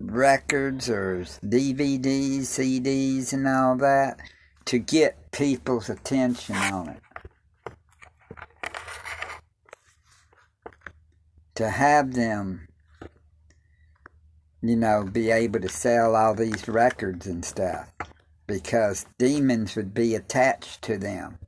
records 0.00 0.90
or 0.90 1.24
DVDs, 1.44 2.40
CDs, 2.40 3.32
and 3.32 3.46
all 3.46 3.76
that 3.76 4.18
to 4.64 4.78
get 4.78 5.30
people's 5.30 5.88
attention 5.88 6.56
on 6.56 6.88
it. 6.88 7.02
To 11.56 11.68
have 11.68 12.14
them, 12.14 12.66
you 14.62 14.76
know, 14.76 15.04
be 15.04 15.30
able 15.30 15.60
to 15.60 15.68
sell 15.68 16.14
all 16.14 16.34
these 16.34 16.68
records 16.68 17.26
and 17.26 17.44
stuff 17.44 17.92
because 18.46 19.06
demons 19.18 19.74
would 19.74 19.92
be 19.92 20.14
attached 20.14 20.82
to 20.82 20.96
them. 20.96 21.38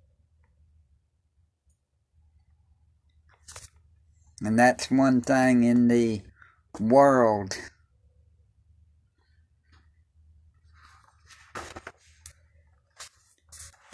And 4.42 4.58
that's 4.58 4.90
one 4.90 5.20
thing 5.20 5.62
in 5.62 5.88
the 5.88 6.22
world 6.80 7.56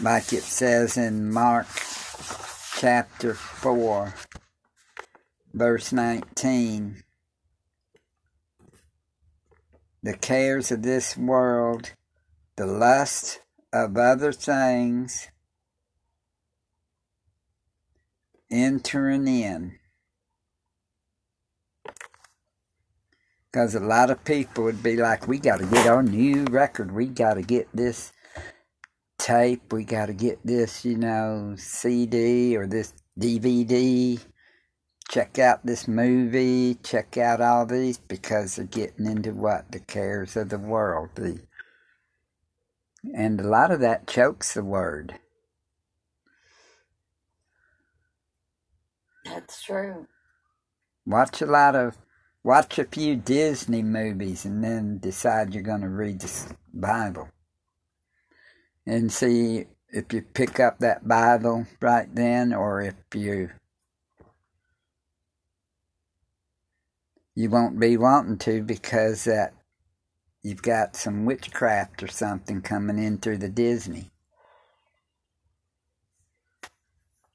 like 0.01 0.33
it 0.33 0.41
says 0.41 0.97
in 0.97 1.31
Mark 1.31 1.67
chapter 2.77 3.35
4, 3.35 4.15
verse 5.53 5.93
19. 5.93 7.03
The 10.03 10.17
cares 10.17 10.71
of 10.71 10.81
this 10.81 11.15
world, 11.15 11.93
the 12.55 12.65
lust 12.65 13.39
of 13.71 13.95
other 13.97 14.31
things, 14.31 15.27
entering 18.49 19.27
in. 19.27 19.77
Because 23.51 23.75
a 23.75 23.79
lot 23.79 24.09
of 24.09 24.23
people 24.23 24.63
would 24.63 24.81
be 24.81 24.95
like, 24.95 25.27
we 25.27 25.37
got 25.37 25.59
to 25.59 25.65
get 25.65 25.85
our 25.85 26.01
new 26.01 26.45
record. 26.45 26.91
We 26.91 27.07
got 27.07 27.33
to 27.33 27.41
get 27.41 27.67
this 27.73 28.13
tape. 29.19 29.73
We 29.73 29.83
got 29.83 30.07
to 30.07 30.13
get 30.13 30.39
this, 30.45 30.85
you 30.85 30.97
know, 30.97 31.55
CD 31.57 32.55
or 32.55 32.65
this 32.65 32.93
DVD. 33.19 34.19
Check 35.11 35.39
out 35.39 35.65
this 35.65 35.89
movie. 35.89 36.75
Check 36.75 37.17
out 37.17 37.41
all 37.41 37.65
these 37.65 37.97
because 37.97 38.55
they're 38.55 38.65
getting 38.65 39.05
into 39.05 39.33
what? 39.33 39.69
The 39.69 39.81
cares 39.81 40.37
of 40.37 40.47
the 40.47 40.57
world. 40.57 41.09
The 41.15 41.41
And 43.13 43.41
a 43.41 43.43
lot 43.43 43.71
of 43.71 43.81
that 43.81 44.07
chokes 44.07 44.53
the 44.53 44.63
word. 44.63 45.15
That's 49.25 49.61
true. 49.61 50.07
Watch 51.05 51.41
a 51.41 51.45
lot 51.45 51.75
of, 51.75 51.97
watch 52.41 52.79
a 52.79 52.85
few 52.85 53.17
Disney 53.17 53.83
movies 53.83 54.45
and 54.45 54.63
then 54.63 54.99
decide 54.99 55.53
you're 55.53 55.61
going 55.61 55.81
to 55.81 55.89
read 55.89 56.21
the 56.21 56.55
Bible. 56.73 57.27
And 58.85 59.11
see 59.11 59.65
if 59.89 60.13
you 60.13 60.21
pick 60.21 60.61
up 60.61 60.79
that 60.79 61.05
Bible 61.05 61.67
right 61.81 62.07
then 62.15 62.53
or 62.53 62.81
if 62.81 62.95
you 63.13 63.49
you 67.35 67.49
won't 67.49 67.79
be 67.79 67.97
wanting 67.97 68.37
to 68.39 68.63
because 68.63 69.23
that 69.25 69.53
you've 70.43 70.61
got 70.61 70.95
some 70.95 71.25
witchcraft 71.25 72.03
or 72.03 72.07
something 72.07 72.61
coming 72.61 72.97
in 72.97 73.17
through 73.17 73.37
the 73.37 73.49
Disney. 73.49 74.11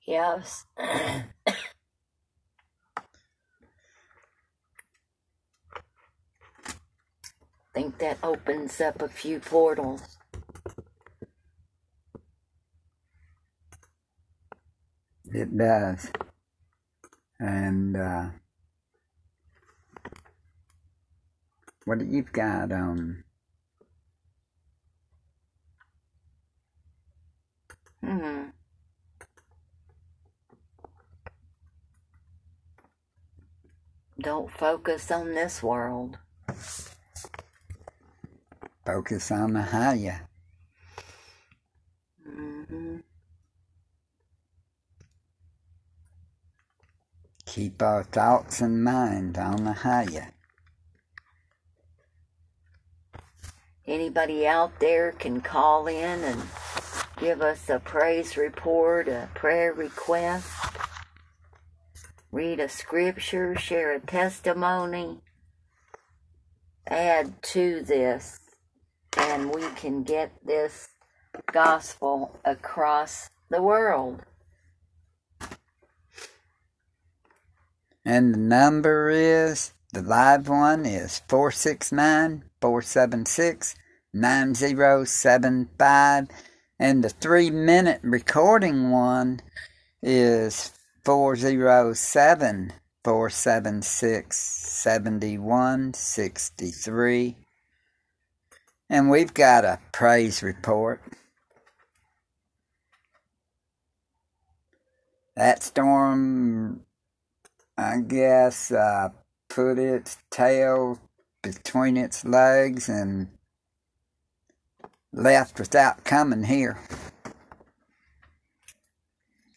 Yes. 0.06 0.64
think 7.76 7.98
that 7.98 8.16
opens 8.22 8.80
up 8.80 9.02
a 9.02 9.08
few 9.08 9.38
portals. 9.38 10.16
It 15.30 15.54
does. 15.54 16.10
And 17.38 17.94
uh, 17.94 18.28
what 21.86 22.00
do 22.00 22.04
you've 22.04 22.32
got 22.32 22.72
on? 22.72 23.22
Hmm. 28.04 28.46
Don't 34.20 34.50
focus 34.50 35.12
on 35.12 35.32
this 35.34 35.62
world. 35.62 36.18
Focus 38.84 39.30
on 39.30 39.52
the 39.52 39.62
higher. 39.62 40.28
hmm 42.24 42.96
Keep 47.46 47.80
our 47.80 48.02
thoughts 48.02 48.60
and 48.60 48.82
mind 48.82 49.38
on 49.38 49.64
the 49.64 49.72
higher. 49.72 50.32
Anybody 53.86 54.48
out 54.48 54.80
there 54.80 55.12
can 55.12 55.40
call 55.40 55.86
in 55.86 56.24
and 56.24 56.42
give 57.18 57.40
us 57.40 57.68
a 57.68 57.78
praise 57.78 58.36
report, 58.36 59.06
a 59.06 59.28
prayer 59.34 59.72
request, 59.72 60.48
read 62.32 62.58
a 62.58 62.68
scripture, 62.68 63.54
share 63.54 63.92
a 63.92 64.00
testimony, 64.00 65.20
add 66.88 67.40
to 67.42 67.82
this, 67.82 68.40
and 69.16 69.54
we 69.54 69.62
can 69.76 70.02
get 70.02 70.32
this 70.44 70.88
gospel 71.52 72.40
across 72.44 73.30
the 73.50 73.62
world. 73.62 74.20
And 78.04 78.34
the 78.34 78.38
number 78.38 79.10
is, 79.10 79.72
the 79.92 80.02
live 80.02 80.48
one 80.48 80.86
is 80.86 81.22
469 81.28 82.44
476 82.66 83.76
9075. 84.12 86.26
And 86.80 87.04
the 87.04 87.08
three 87.08 87.48
minute 87.48 88.00
recording 88.02 88.90
one 88.90 89.38
is 90.02 90.72
407 91.04 92.72
476 93.04 94.36
7163. 94.36 97.36
And 98.90 99.10
we've 99.10 99.32
got 99.32 99.64
a 99.64 99.78
praise 99.92 100.42
report. 100.42 101.00
That 105.36 105.62
storm 105.62 106.80
I 107.78 108.00
guess 108.00 108.72
uh, 108.72 109.10
put 109.48 109.78
its 109.78 110.18
tail 110.30 110.98
between 111.54 111.96
its 111.96 112.24
legs 112.24 112.88
and 112.88 113.28
left 115.12 115.58
without 115.58 116.04
coming 116.04 116.44
here. 116.44 116.78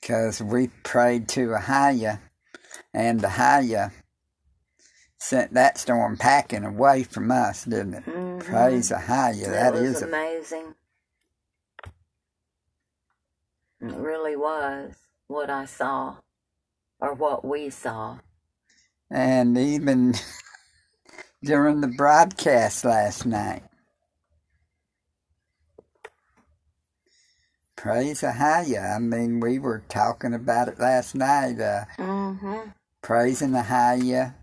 Because 0.02 0.42
we 0.42 0.70
prayed 0.84 1.28
to 1.30 1.50
Ahaya, 1.50 2.20
and 2.94 3.22
Ahaya 3.22 3.92
sent 5.20 5.54
that 5.54 5.78
storm 5.78 6.18
packing 6.18 6.64
away 6.66 7.04
from 7.04 7.32
us, 7.32 7.66
didn't 7.66 7.96
it? 7.96 8.06
Mhm. 8.06 8.40
Praise 8.40 8.92
Ahaya. 8.92 9.46
That, 9.46 9.52
that 9.52 9.74
was 9.74 9.82
is 9.82 10.02
a 10.02 10.06
amazing. 10.06 10.76
It 13.82 13.96
really 13.96 14.36
was 14.36 14.96
what 15.28 15.50
I 15.50 15.66
saw, 15.66 16.18
or 17.00 17.14
what 17.14 17.46
we 17.46 17.70
saw. 17.70 18.20
and 19.12 19.58
even 19.58 20.14
during 21.44 21.82
the 21.82 21.88
broadcast 21.88 22.86
last 22.86 23.26
night. 23.26 23.64
Praise 27.78 28.22
Ahaya. 28.22 28.98
I 28.98 29.00
mean, 29.00 29.40
we 29.42 29.60
were 29.60 29.84
talking 29.90 30.34
about 30.36 30.70
it 30.70 30.80
last 30.80 31.16
night, 31.16 31.60
uh, 31.62 31.86
Mm-hmm. 32.00 32.70
praising 33.04 33.52
Ahaya. 33.52 34.36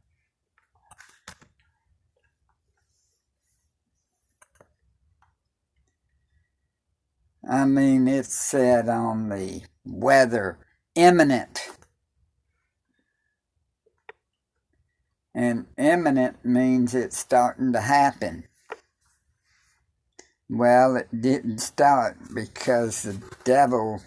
I 7.49 7.65
mean, 7.67 8.09
it 8.09 8.27
said 8.27 8.89
on 8.89 9.31
the 9.31 9.63
weather 9.87 10.59
imminent. 10.97 11.69
And 15.37 15.67
imminent 15.77 16.47
means 16.47 16.95
it's 16.95 17.19
starting 17.19 17.75
to 17.75 17.81
happen. 17.83 18.45
Well, 20.49 20.97
it 20.97 21.21
didn't 21.21 21.59
start 21.59 22.17
because 22.35 23.03
the 23.03 23.21
devil 23.45 24.01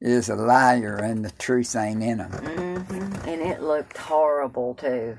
is 0.00 0.28
a 0.28 0.36
liar 0.36 0.94
and 0.94 1.24
the 1.24 1.32
truth 1.32 1.74
ain't 1.74 2.04
in 2.04 2.20
him. 2.20 2.30
Mm-hmm. 2.30 3.28
And 3.28 3.42
it 3.42 3.62
looked 3.62 3.96
horrible 3.96 4.76
too. 4.76 5.18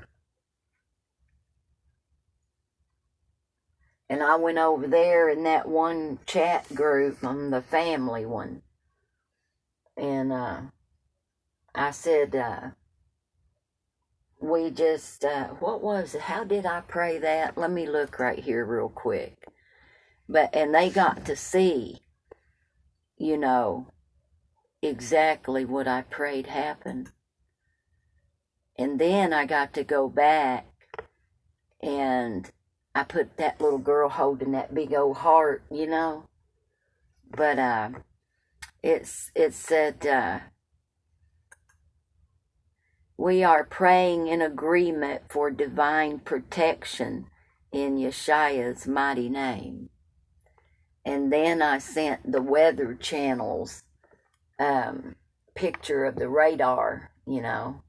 And 4.08 4.22
I 4.22 4.36
went 4.36 4.56
over 4.56 4.86
there 4.86 5.28
in 5.28 5.44
that 5.44 5.68
one 5.68 6.18
chat 6.24 6.74
group 6.74 7.22
on 7.22 7.50
the 7.50 7.60
family 7.60 8.24
one. 8.24 8.62
And 9.98 10.32
uh, 10.32 10.60
I 11.74 11.90
said, 11.90 12.34
uh, 12.34 12.70
we 14.40 14.70
just, 14.70 15.24
uh, 15.24 15.48
what 15.60 15.82
was 15.82 16.14
it? 16.14 16.22
How 16.22 16.44
did 16.44 16.66
I 16.66 16.80
pray 16.80 17.18
that? 17.18 17.56
Let 17.58 17.70
me 17.70 17.88
look 17.88 18.18
right 18.18 18.38
here 18.38 18.64
real 18.64 18.88
quick. 18.88 19.46
But, 20.28 20.54
and 20.54 20.74
they 20.74 20.90
got 20.90 21.24
to 21.26 21.36
see, 21.36 22.00
you 23.16 23.36
know, 23.36 23.88
exactly 24.82 25.64
what 25.64 25.86
I 25.86 26.02
prayed 26.02 26.46
happened. 26.46 27.10
And 28.78 28.98
then 28.98 29.32
I 29.32 29.44
got 29.44 29.74
to 29.74 29.84
go 29.84 30.08
back 30.08 30.66
and 31.82 32.50
I 32.94 33.04
put 33.04 33.36
that 33.36 33.60
little 33.60 33.78
girl 33.78 34.08
holding 34.08 34.52
that 34.52 34.74
big 34.74 34.94
old 34.94 35.18
heart, 35.18 35.62
you 35.70 35.86
know. 35.86 36.24
But 37.30 37.58
uh 37.58 37.90
it's 38.82 39.30
it 39.34 39.54
said 39.54 40.06
uh 40.06 40.40
we 43.20 43.44
are 43.44 43.64
praying 43.64 44.28
in 44.28 44.40
agreement 44.40 45.20
for 45.28 45.50
divine 45.50 46.18
protection 46.18 47.26
in 47.70 47.98
Yeshua's 47.98 48.86
mighty 48.86 49.28
name. 49.28 49.90
And 51.04 51.30
then 51.30 51.60
I 51.60 51.80
sent 51.80 52.32
the 52.32 52.40
weather 52.40 52.94
channels 52.94 53.82
um, 54.58 55.16
picture 55.54 56.06
of 56.06 56.16
the 56.16 56.30
radar, 56.30 57.10
you 57.26 57.42
know, 57.42 57.82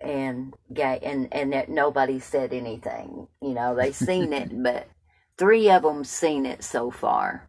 and 0.00 0.52
ga- 0.72 0.98
and 1.00 1.32
and 1.32 1.52
that 1.52 1.68
nobody 1.68 2.18
said 2.18 2.52
anything. 2.52 3.28
You 3.40 3.54
know, 3.54 3.76
they 3.76 3.92
seen 3.92 4.32
it, 4.32 4.50
but 4.64 4.88
three 5.38 5.70
of 5.70 5.82
them 5.84 6.02
seen 6.02 6.44
it 6.44 6.64
so 6.64 6.90
far. 6.90 7.48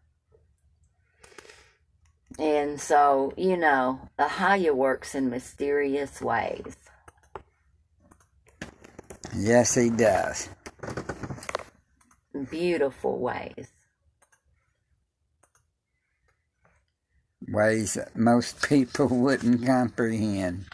And 2.37 2.79
so, 2.79 3.33
you 3.35 3.57
know, 3.57 4.09
Ahaya 4.19 4.73
works 4.73 5.15
in 5.15 5.31
mysterious 5.31 6.21
ways. 6.21 6.75
Yes, 9.36 9.75
he 9.75 9.89
does. 9.89 10.49
beautiful 12.49 13.19
ways. 13.19 13.67
ways 17.47 17.95
that 17.95 18.15
most 18.15 18.67
people 18.67 19.07
wouldn't 19.11 19.65
comprehend. 19.65 20.65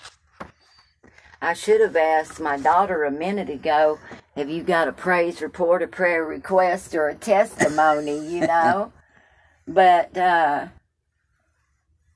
I 1.41 1.53
should 1.53 1.82
have 1.82 1.95
asked 1.95 2.39
my 2.39 2.58
daughter 2.58 3.03
a 3.05 3.12
minute 3.12 3.49
ago, 3.49 3.99
have 4.36 4.49
you 4.49 4.64
got 4.64 4.88
a 4.88 4.91
praise 4.93 5.41
report, 5.41 5.84
a 5.84 5.88
prayer 5.88 6.26
request, 6.26 6.95
or 6.95 7.10
a 7.10 7.16
testimony, 7.16 8.20
you 8.20 8.41
know? 8.43 8.93
but, 9.68 10.18
uh, 10.18 10.68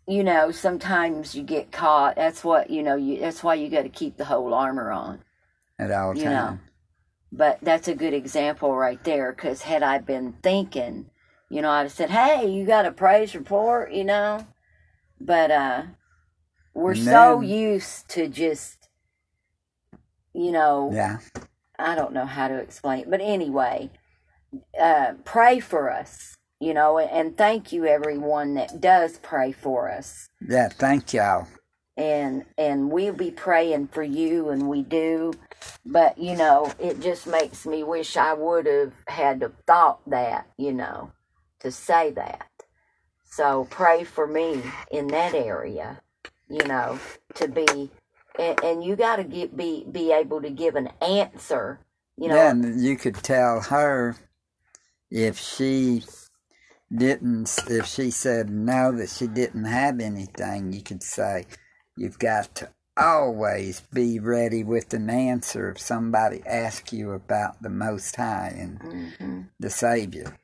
you 0.08 0.24
know, 0.24 0.52
sometimes 0.52 1.36
you 1.36 1.44
get 1.44 1.72
caught. 1.72 2.18
That's 2.18 2.44
what, 2.44 2.70
you 2.70 2.84
know, 2.84 2.96
you, 2.96 3.20
that's 3.20 3.44
why 3.44 3.56
you 3.56 3.70
got 3.70 3.84
to 3.84 3.89
keep 3.89 4.18
the 4.18 4.26
whole 4.26 4.54
armor 4.54 4.92
on. 4.92 5.22
At 5.82 5.92
all 5.92 6.16
You 6.16 6.26
know. 6.26 6.60
But 7.32 7.60
that's 7.62 7.88
a 7.88 7.96
good 7.96 8.14
example 8.14 8.76
right 8.76 9.04
there, 9.04 9.32
because 9.34 9.64
had 9.64 9.84
I 9.84 9.98
been 9.98 10.34
thinking, 10.44 11.10
you 11.50 11.62
know, 11.62 11.72
I'd 11.72 11.84
have 11.84 11.92
said, 11.92 12.10
hey, 12.12 12.50
you 12.50 12.66
got 12.66 12.86
a 12.86 12.92
praise 12.92 13.34
report, 13.36 13.92
you 13.92 14.04
know? 14.04 14.46
But, 15.20 15.50
uh, 15.52 15.84
we're 16.74 16.96
so 16.96 17.42
used 17.42 18.10
to 18.10 18.28
just, 18.28 18.90
you 20.34 20.52
know, 20.52 20.92
Yeah. 20.94 21.18
I 21.80 21.96
don't 21.96 22.14
know 22.14 22.26
how 22.26 22.48
to 22.48 22.58
explain 22.58 23.02
it, 23.02 23.10
but 23.10 23.22
anyway, 23.22 23.90
uh, 24.80 25.14
pray 25.24 25.60
for 25.60 25.90
us, 25.90 26.36
you 26.60 26.74
know, 26.74 27.00
and 27.00 27.38
thank 27.38 27.72
you 27.72 27.86
everyone 27.86 28.54
that 28.56 28.82
does 28.82 29.18
pray 29.18 29.52
for 29.52 29.90
us, 29.90 30.28
Yeah, 30.48 30.70
thank 30.70 31.14
y'all. 31.14 31.48
And 31.98 32.46
and 32.58 32.92
we'll 32.92 33.14
be 33.14 33.32
praying 33.32 33.88
for 33.88 34.04
you, 34.04 34.50
and 34.50 34.68
we 34.70 34.82
do, 34.82 35.34
but 35.86 36.18
you 36.18 36.36
know, 36.36 36.72
it 36.80 37.00
just 37.02 37.28
makes 37.28 37.66
me 37.66 37.84
wish 37.84 38.18
I 38.18 38.34
would 38.34 38.66
have 38.66 38.94
had 39.08 39.42
to 39.42 39.52
thought 39.68 40.00
that, 40.10 40.48
you 40.58 40.74
know, 40.74 41.12
to 41.60 41.72
say 41.72 42.12
that. 42.12 42.48
So 43.26 43.68
pray 43.70 44.04
for 44.04 44.28
me 44.28 44.62
in 44.92 45.08
that 45.08 45.34
area, 45.34 46.02
you 46.50 46.64
know, 46.66 47.00
to 47.36 47.48
be. 47.48 47.92
And, 48.39 48.64
and 48.64 48.84
you 48.84 48.96
got 48.96 49.18
to 49.18 49.26
get 49.26 49.58
be 49.58 49.86
be 49.92 50.14
able 50.14 50.42
to 50.42 50.50
give 50.50 50.76
an 50.76 50.89
answer, 51.02 51.82
you 52.18 52.30
know, 52.30 52.38
and 52.38 52.82
you 52.82 52.96
could 52.96 53.16
tell 53.16 53.60
her 53.60 54.16
if 55.12 55.38
she 55.38 56.04
didn't, 56.96 57.54
if 57.70 57.86
she 57.86 58.12
said 58.12 58.50
no, 58.50 58.92
that 58.94 59.10
she 59.10 59.28
didn't 59.28 59.66
have 59.66 60.00
anything, 60.00 60.74
you 60.74 60.82
could 60.82 61.04
say, 61.04 61.46
you've 62.02 62.20
got 62.20 62.56
to 62.56 62.70
always 62.97 63.82
be 63.93 64.20
ready 64.20 64.64
with 64.64 64.93
an 64.93 65.10
answer 65.10 65.72
if 65.72 65.80
somebody 65.80 66.41
asks 66.45 66.93
you 66.93 67.12
about 67.12 67.62
the 67.62 67.70
Most 67.70 68.16
High 68.18 68.56
and 68.58 68.82
hmm 68.82 69.41
the 69.60 69.70
Savior. 69.70 70.38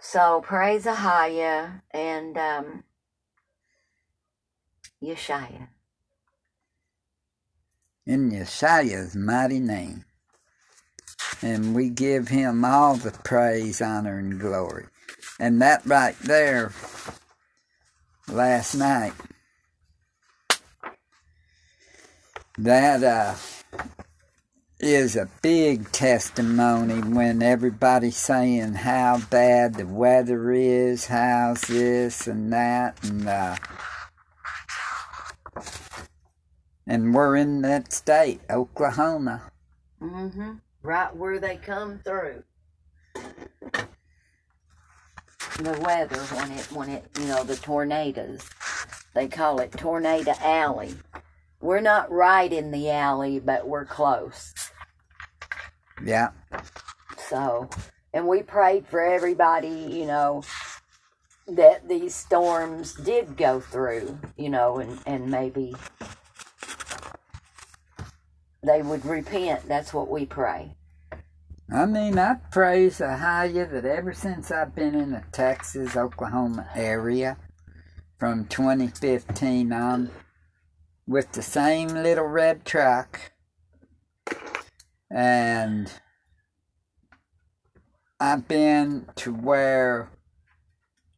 So 0.00 0.40
praise 0.42 0.84
Ahaya 0.84 1.82
and 1.92 2.38
um, 2.38 2.84
Yeshaya. 5.02 5.68
in 8.06 8.30
Yeshua's 8.30 9.16
mighty 9.16 9.60
name. 9.60 10.04
And 11.42 11.74
we 11.74 11.88
give 11.90 12.28
him 12.28 12.64
all 12.64 12.96
the 12.96 13.12
praise, 13.12 13.80
honor, 13.82 14.18
and 14.18 14.38
glory. 14.40 14.86
And 15.38 15.60
that 15.62 15.84
right 15.86 16.16
there, 16.20 16.72
last 18.28 18.74
night, 18.74 19.12
that 22.64 23.02
uh, 23.02 23.34
is 24.78 25.16
a 25.16 25.28
big 25.40 25.90
testimony 25.92 27.00
when 27.00 27.42
everybody's 27.42 28.16
saying 28.16 28.74
how 28.74 29.18
bad 29.30 29.74
the 29.74 29.86
weather 29.86 30.52
is, 30.52 31.06
how's 31.06 31.62
this 31.62 32.26
and 32.26 32.52
that, 32.52 33.02
and 33.02 33.26
uh, 33.26 33.56
and 36.86 37.14
we're 37.14 37.36
in 37.36 37.62
that 37.62 37.92
state, 37.92 38.40
Oklahoma. 38.50 39.42
Mm-hmm. 40.02 40.52
Right 40.82 41.16
where 41.16 41.38
they 41.38 41.56
come 41.56 41.98
through. 41.98 42.42
The 45.56 45.78
weather 45.80 46.18
when 46.18 46.52
it 46.52 46.72
when 46.72 46.88
it 46.90 47.04
you 47.18 47.26
know 47.26 47.42
the 47.42 47.56
tornadoes, 47.56 48.42
they 49.14 49.28
call 49.28 49.60
it 49.60 49.72
tornado 49.72 50.32
alley. 50.40 50.94
We're 51.60 51.80
not 51.80 52.10
right 52.10 52.52
in 52.52 52.70
the 52.70 52.90
alley, 52.90 53.38
but 53.38 53.68
we're 53.68 53.84
close. 53.84 54.54
Yeah, 56.04 56.30
So, 57.28 57.68
and 58.14 58.26
we 58.26 58.42
prayed 58.42 58.86
for 58.86 59.02
everybody, 59.02 59.68
you 59.68 60.06
know, 60.06 60.42
that 61.46 61.86
these 61.88 62.14
storms 62.14 62.94
did 62.94 63.36
go 63.36 63.60
through, 63.60 64.18
you 64.36 64.48
know, 64.48 64.78
and, 64.78 64.98
and 65.04 65.30
maybe 65.30 65.74
they 68.62 68.80
would 68.82 69.04
repent. 69.04 69.68
That's 69.68 69.92
what 69.92 70.08
we 70.08 70.24
pray. 70.24 70.74
I 71.72 71.86
mean, 71.86 72.18
I 72.18 72.36
praise 72.50 72.98
Ahaya 72.98 73.70
that 73.70 73.84
ever 73.84 74.12
since 74.12 74.50
I've 74.50 74.74
been 74.74 74.94
in 74.94 75.12
the 75.12 75.22
Texas, 75.32 75.96
Oklahoma 75.96 76.68
area, 76.74 77.36
from 78.18 78.46
2015 78.46 79.72
on, 79.72 80.10
with 81.06 81.32
the 81.32 81.42
same 81.42 81.88
little 81.88 82.26
red 82.26 82.64
truck, 82.64 83.32
and 85.10 85.92
I've 88.18 88.46
been 88.46 89.06
to 89.16 89.32
where 89.32 90.10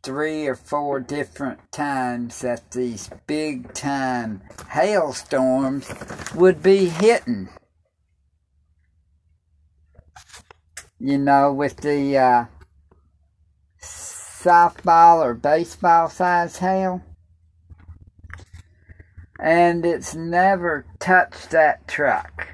three 0.02 0.46
or 0.46 0.56
four 0.56 1.00
different 1.00 1.60
times 1.70 2.40
that 2.40 2.70
these 2.72 3.10
big 3.26 3.72
time 3.74 4.42
hailstorms 4.68 5.92
would 6.34 6.62
be 6.62 6.86
hitting. 6.86 7.48
You 10.98 11.18
know, 11.18 11.52
with 11.52 11.78
the 11.78 12.16
uh, 12.16 12.44
softball 13.80 15.24
or 15.24 15.34
baseball 15.34 16.08
size 16.08 16.58
hail. 16.58 17.02
And 19.42 19.84
it's 19.84 20.14
never 20.14 20.86
touched 21.00 21.50
that 21.50 21.88
truck. 21.88 22.46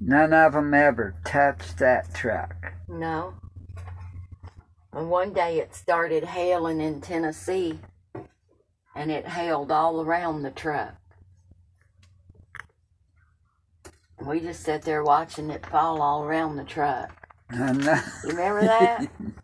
None 0.00 0.32
of 0.32 0.54
them 0.54 0.72
ever 0.72 1.14
touched 1.26 1.76
that 1.78 2.14
truck. 2.14 2.72
No. 2.88 3.34
And 4.94 5.10
one 5.10 5.34
day 5.34 5.58
it 5.58 5.74
started 5.74 6.24
hailing 6.24 6.80
in 6.80 7.02
Tennessee, 7.02 7.78
and 8.96 9.10
it 9.10 9.26
hailed 9.28 9.70
all 9.70 10.00
around 10.00 10.42
the 10.42 10.50
truck. 10.50 10.94
We 14.24 14.40
just 14.40 14.62
sat 14.62 14.82
there 14.82 15.04
watching 15.04 15.50
it 15.50 15.66
fall 15.66 16.00
all 16.00 16.24
around 16.24 16.56
the 16.56 16.64
truck. 16.64 17.14
You 17.52 18.30
remember 18.30 18.62
that? 18.62 19.08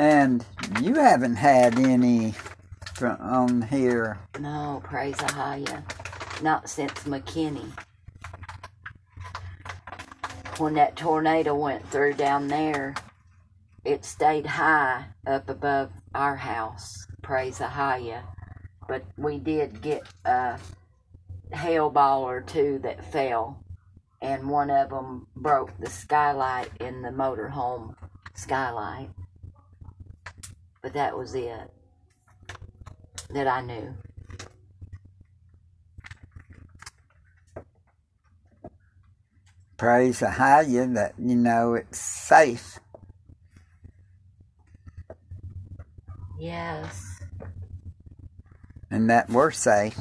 And 0.00 0.46
you 0.80 0.94
haven't 0.94 1.36
had 1.36 1.78
any 1.78 2.32
from 2.94 3.20
on 3.20 3.60
here. 3.60 4.18
no, 4.38 4.80
praise 4.82 5.16
Ahaya. 5.16 5.82
Not 6.42 6.70
since 6.70 7.04
McKinney. 7.04 7.70
When 10.56 10.72
that 10.72 10.96
tornado 10.96 11.54
went 11.54 11.86
through 11.90 12.14
down 12.14 12.48
there, 12.48 12.94
it 13.84 14.06
stayed 14.06 14.46
high 14.46 15.04
up 15.26 15.50
above 15.50 15.92
our 16.14 16.36
house. 16.36 17.06
Praise 17.20 17.58
Ahaya. 17.58 18.22
But 18.88 19.04
we 19.18 19.38
did 19.38 19.82
get 19.82 20.04
a 20.24 20.58
hail 21.52 21.90
ball 21.90 22.22
or 22.22 22.40
two 22.40 22.78
that 22.84 23.04
fell, 23.12 23.62
and 24.22 24.48
one 24.48 24.70
of 24.70 24.88
them 24.88 25.26
broke 25.36 25.78
the 25.78 25.90
skylight 25.90 26.70
in 26.80 27.02
the 27.02 27.10
motorhome 27.10 27.96
skylight. 28.32 29.10
But 30.82 30.94
that 30.94 31.16
was 31.16 31.34
it 31.34 31.70
that 33.30 33.46
I 33.46 33.60
knew. 33.62 33.94
Praise 39.76 40.20
Ahaya 40.20 40.94
that 40.94 41.14
you 41.18 41.36
know 41.36 41.74
it's 41.74 41.98
safe. 41.98 42.78
Yes, 46.38 47.20
and 48.90 49.10
that 49.10 49.30
we're 49.30 49.50
safe. 49.50 49.98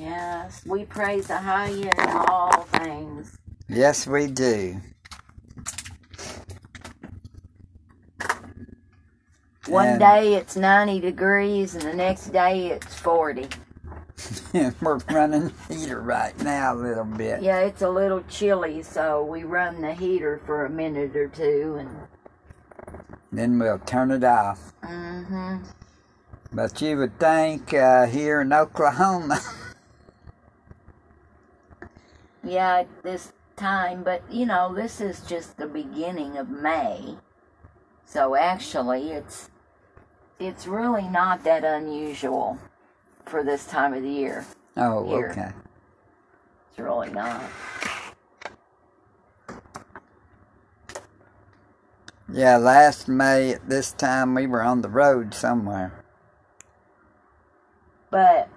yes. 0.00 0.62
We 0.66 0.84
praise 0.84 1.28
Ahaya 1.28 1.92
in 1.98 2.10
all 2.28 2.62
things. 2.64 3.38
Yes, 3.68 4.06
we 4.06 4.26
do. 4.28 4.80
One 9.68 9.86
And- 9.86 10.00
day 10.00 10.34
it's 10.34 10.56
90 10.56 11.00
degrees, 11.00 11.74
and 11.74 11.82
the 11.84 11.94
next 11.94 12.26
day 12.28 12.68
it's 12.68 12.94
40. 12.94 13.48
we're 14.80 14.98
running 15.10 15.50
the 15.68 15.74
heater 15.74 16.00
right 16.00 16.38
now 16.42 16.74
a 16.74 16.76
little 16.76 17.04
bit. 17.04 17.42
Yeah, 17.42 17.58
it's 17.60 17.82
a 17.82 17.88
little 17.88 18.22
chilly, 18.28 18.82
so 18.82 19.24
we 19.24 19.42
run 19.44 19.80
the 19.80 19.94
heater 19.94 20.40
for 20.44 20.64
a 20.66 20.70
minute 20.70 21.16
or 21.16 21.28
two, 21.28 21.76
and 21.80 21.90
Then 23.32 23.58
we'll 23.58 23.80
turn 23.80 24.10
it 24.12 24.22
off. 24.22 24.72
Mm-hmm. 24.82 25.56
But 26.52 26.80
you 26.80 26.96
would 26.98 27.18
think 27.18 27.74
uh, 27.74 28.06
here 28.06 28.42
in 28.42 28.52
Oklahoma, 28.52 29.40
Yeah, 32.44 32.80
at 32.80 33.02
this 33.02 33.32
time, 33.56 34.02
but 34.04 34.22
you 34.30 34.44
know, 34.46 34.74
this 34.74 35.00
is 35.00 35.20
just 35.22 35.56
the 35.56 35.66
beginning 35.66 36.36
of 36.36 36.50
May. 36.50 37.16
So 38.04 38.34
actually, 38.36 39.10
it's 39.12 39.48
it's 40.38 40.66
really 40.66 41.08
not 41.08 41.44
that 41.44 41.64
unusual 41.64 42.58
for 43.26 43.42
this 43.42 43.66
time 43.66 43.94
of 43.94 44.02
the 44.02 44.10
year. 44.10 44.44
oh, 44.76 45.06
Here. 45.06 45.30
okay. 45.30 45.52
It's 46.70 46.78
really 46.78 47.10
not. 47.10 47.42
Yeah, 52.32 52.56
last 52.56 53.06
May 53.06 53.52
at 53.52 53.68
this 53.68 53.92
time 53.92 54.34
we 54.34 54.46
were 54.46 54.62
on 54.62 54.82
the 54.82 54.88
road 54.88 55.34
somewhere. 55.34 56.04
But 58.10 58.48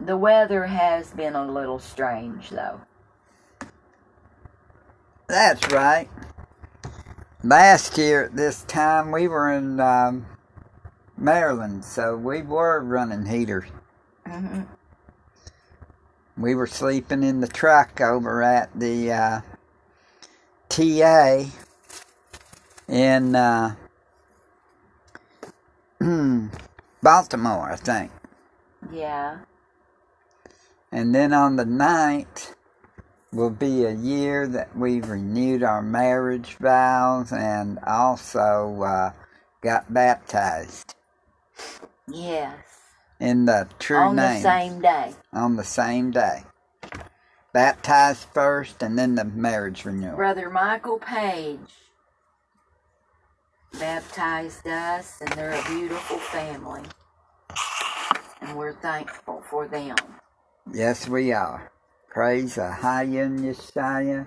the 0.00 0.16
weather 0.16 0.66
has 0.66 1.10
been 1.10 1.34
a 1.34 1.50
little 1.50 1.78
strange 1.78 2.50
though. 2.50 2.80
That's 5.26 5.70
right. 5.70 6.08
Last 7.44 7.98
year 7.98 8.24
at 8.24 8.36
this 8.36 8.62
time 8.62 9.12
we 9.12 9.28
were 9.28 9.52
in 9.52 9.78
um, 9.78 10.26
Maryland, 11.18 11.84
so 11.84 12.16
we 12.16 12.42
were 12.42 12.80
running 12.80 13.26
heaters. 13.26 13.68
hmm 14.24 14.62
We 16.36 16.54
were 16.54 16.68
sleeping 16.68 17.24
in 17.24 17.40
the 17.40 17.48
truck 17.48 18.00
over 18.00 18.42
at 18.42 18.70
the 18.78 19.12
uh, 19.12 19.40
TA 20.68 21.44
in 22.86 23.34
uh, 23.34 23.74
Baltimore, 27.02 27.72
I 27.72 27.76
think. 27.76 28.12
Yeah. 28.92 29.38
And 30.92 31.14
then 31.14 31.32
on 31.32 31.56
the 31.56 31.64
9th 31.64 32.54
will 33.32 33.50
be 33.50 33.84
a 33.84 33.92
year 33.92 34.46
that 34.46 34.76
we've 34.76 35.08
renewed 35.08 35.64
our 35.64 35.82
marriage 35.82 36.54
vows 36.60 37.32
and 37.32 37.78
also 37.80 38.82
uh, 38.82 39.12
got 39.60 39.92
baptized 39.92 40.94
Yes. 42.08 42.56
in 43.20 43.44
the 43.46 43.68
true 43.78 43.96
On 43.98 44.16
name 44.16 44.26
On 44.26 44.34
the 44.36 44.40
same 44.42 44.80
day. 44.80 45.14
on 45.32 45.56
the 45.56 45.64
same 45.64 46.10
day. 46.10 46.44
Baptized 47.52 48.26
first 48.32 48.82
and 48.82 48.98
then 48.98 49.14
the 49.16 49.24
marriage 49.24 49.84
renewal. 49.84 50.16
Brother 50.16 50.50
Michael 50.50 50.98
Page 50.98 51.58
baptized 53.78 54.66
us, 54.66 55.20
and 55.20 55.30
they're 55.32 55.52
a 55.52 55.64
beautiful 55.68 56.18
family. 56.18 56.82
And 58.40 58.56
we're 58.56 58.74
thankful 58.74 59.42
for 59.50 59.66
them. 59.68 59.96
Yes, 60.72 61.08
we 61.08 61.32
are. 61.32 61.70
Praise 62.08 62.54
the 62.56 62.62
Ahayan 62.62 63.40
Yeshaya. 63.40 64.26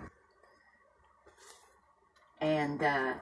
And 2.40 2.84
uh, 2.84 3.14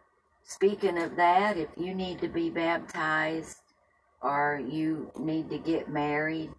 speaking 0.43 0.97
of 1.01 1.15
that, 1.17 1.57
if 1.57 1.69
you 1.77 1.93
need 1.93 2.19
to 2.21 2.27
be 2.27 2.49
baptized 2.49 3.57
or 4.21 4.61
you 4.67 5.11
need 5.17 5.49
to 5.49 5.57
get 5.57 5.89
married, 5.89 6.51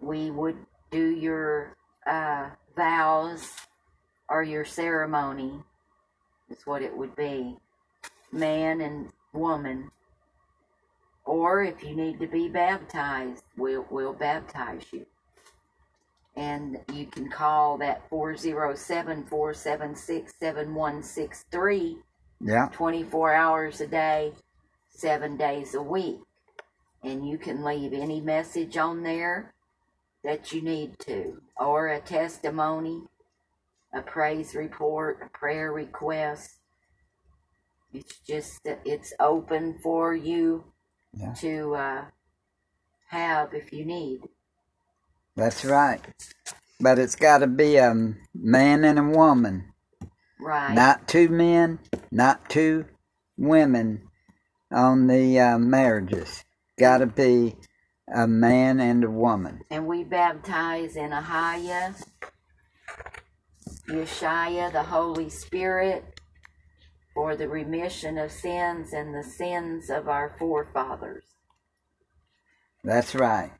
we 0.00 0.30
would 0.30 0.56
do 0.90 1.10
your 1.10 1.76
uh, 2.06 2.50
vows 2.76 3.48
or 4.28 4.42
your 4.42 4.64
ceremony, 4.64 5.52
is 6.50 6.66
what 6.66 6.82
it 6.82 6.96
would 6.96 7.14
be 7.16 7.56
man 8.32 8.80
and 8.80 9.08
woman. 9.32 9.90
Or 11.24 11.62
if 11.62 11.82
you 11.82 11.94
need 11.94 12.18
to 12.20 12.26
be 12.26 12.48
baptized, 12.48 13.44
we'll, 13.56 13.86
we'll 13.90 14.12
baptize 14.14 14.84
you. 14.92 15.06
And 16.36 16.78
you 16.92 17.06
can 17.06 17.28
call 17.28 17.76
that 17.78 18.08
407 18.08 19.26
476 19.26 20.32
7163 20.40 21.98
Yeah. 22.40 22.68
24 22.72 23.34
hours 23.34 23.80
a 23.80 23.86
day, 23.86 24.32
seven 24.88 25.36
days 25.36 25.74
a 25.74 25.82
week. 25.82 26.18
And 27.02 27.26
you 27.26 27.38
can 27.38 27.64
leave 27.64 27.92
any 27.92 28.20
message 28.20 28.76
on 28.76 29.02
there 29.02 29.54
that 30.24 30.52
you 30.52 30.60
need 30.62 30.98
to, 31.00 31.40
or 31.56 31.88
a 31.88 32.00
testimony, 32.00 33.02
a 33.94 34.02
praise 34.02 34.54
report, 34.54 35.20
a 35.24 35.38
prayer 35.38 35.72
request. 35.72 36.56
It's 37.92 38.18
just, 38.20 38.62
that 38.64 38.80
it's 38.84 39.12
open 39.18 39.78
for 39.82 40.14
you 40.14 40.64
Yeah. 41.14 41.32
to 41.34 41.74
uh, 41.74 42.04
have 43.08 43.54
if 43.54 43.72
you 43.72 43.84
need. 43.84 44.20
That's 45.36 45.64
right. 45.64 46.00
But 46.80 46.98
it's 46.98 47.16
got 47.16 47.38
to 47.38 47.46
be 47.46 47.76
a 47.76 48.14
man 48.34 48.84
and 48.84 48.98
a 48.98 49.02
woman. 49.02 49.72
Right. 50.38 50.74
Not 50.74 51.08
two 51.08 51.28
men, 51.28 51.78
not 52.10 52.48
two 52.50 52.86
women 53.36 54.08
on 54.70 55.06
the 55.06 55.38
uh, 55.40 55.58
marriages. 55.58 56.44
Got 56.80 56.98
to 56.98 57.06
be 57.06 57.54
a 58.12 58.26
man 58.26 58.80
and 58.80 59.04
a 59.04 59.10
woman. 59.10 59.60
and 59.70 59.86
we 59.86 60.02
baptize 60.02 60.96
in 60.96 61.10
Ahaya, 61.10 61.94
Yeshaya, 63.86 64.72
the 64.72 64.84
Holy 64.84 65.28
Spirit, 65.28 66.18
for 67.14 67.36
the 67.36 67.50
remission 67.50 68.16
of 68.16 68.32
sins 68.32 68.94
and 68.94 69.14
the 69.14 69.22
sins 69.22 69.90
of 69.90 70.08
our 70.08 70.34
forefathers. 70.38 71.24
That's 72.82 73.14
right. 73.14 73.52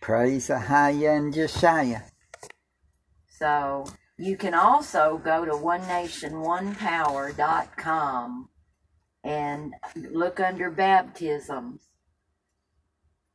Praise 0.00 0.46
Ahaya 0.48 1.16
and 1.16 1.34
Yeshaya. 1.34 2.04
So 3.36 3.84
you 4.16 4.36
can 4.36 4.54
also 4.54 5.20
go 5.24 5.44
to 5.44 5.50
onenationonepower.com 5.50 8.48
and 9.28 9.74
look 10.10 10.40
under 10.40 10.70
baptisms, 10.70 11.82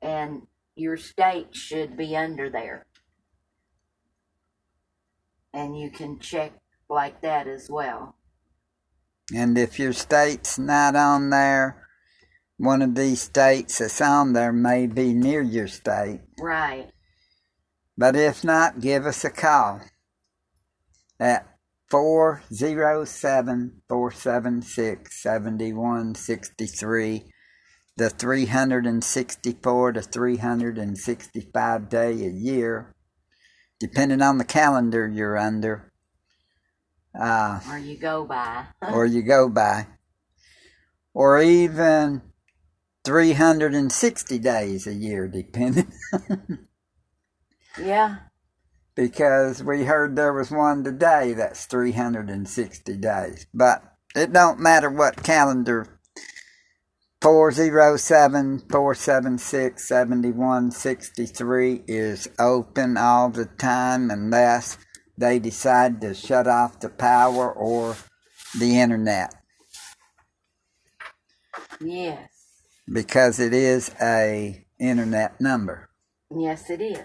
and 0.01 0.41
your 0.75 0.97
state 0.97 1.55
should 1.55 1.95
be 1.95 2.17
under 2.17 2.49
there. 2.49 2.87
And 5.53 5.77
you 5.77 5.91
can 5.91 6.17
check 6.17 6.53
like 6.89 7.21
that 7.21 7.47
as 7.47 7.69
well. 7.69 8.15
And 9.35 9.55
if 9.55 9.77
your 9.77 9.93
state's 9.93 10.57
not 10.57 10.95
on 10.95 11.29
there, 11.29 11.87
one 12.57 12.81
of 12.81 12.95
these 12.95 13.21
states 13.21 13.77
that's 13.77 14.01
on 14.01 14.33
there 14.33 14.51
may 14.51 14.87
be 14.87 15.13
near 15.13 15.43
your 15.43 15.67
state. 15.67 16.21
Right. 16.39 16.89
But 17.95 18.15
if 18.15 18.43
not, 18.43 18.79
give 18.79 19.05
us 19.05 19.23
a 19.23 19.29
call 19.29 19.81
at 21.19 21.52
407 21.93 23.81
476 23.87 25.21
7163. 25.21 27.25
The 27.95 28.09
364 28.09 29.91
to 29.91 30.01
365 30.01 31.89
day 31.89 32.25
a 32.25 32.31
year, 32.31 32.95
depending 33.79 34.23
on 34.23 34.39
the 34.39 34.43
calendar 34.43 35.07
you're 35.07 35.37
under 35.37 35.93
uh, 37.13 37.59
Or 37.69 37.77
you 37.77 37.99
go 37.99 38.25
by. 38.25 38.65
or 38.91 39.05
you 39.05 39.21
go 39.21 39.47
by, 39.47 39.85
or 41.13 41.39
even 41.39 42.23
360 43.03 44.39
days 44.39 44.87
a 44.87 44.95
year, 44.95 45.27
depending. 45.27 45.93
yeah. 47.79 48.15
Because 48.95 49.63
we 49.63 49.83
heard 49.85 50.15
there 50.15 50.33
was 50.33 50.51
one 50.51 50.83
today 50.83 51.33
that's 51.33 51.65
360 51.65 52.97
days. 52.97 53.47
But 53.53 53.83
it 54.15 54.31
don't 54.33 54.59
matter 54.59 54.89
what 54.89 55.23
calendar 55.23 55.99
407 57.21 58.59
476 58.69 59.87
7163 59.87 61.83
is 61.87 62.27
open 62.37 62.97
all 62.97 63.29
the 63.29 63.45
time 63.45 64.11
unless 64.11 64.77
they 65.17 65.39
decide 65.39 66.01
to 66.01 66.13
shut 66.13 66.47
off 66.47 66.79
the 66.81 66.89
power 66.89 67.51
or 67.51 67.95
the 68.59 68.77
internet 68.79 69.33
Yes. 71.81 72.29
because 72.91 73.39
it 73.39 73.53
is 73.53 73.91
a 74.01 74.65
internet 74.79 75.39
number. 75.39 75.89
Yes, 76.35 76.69
it 76.69 76.81
is. 76.81 76.99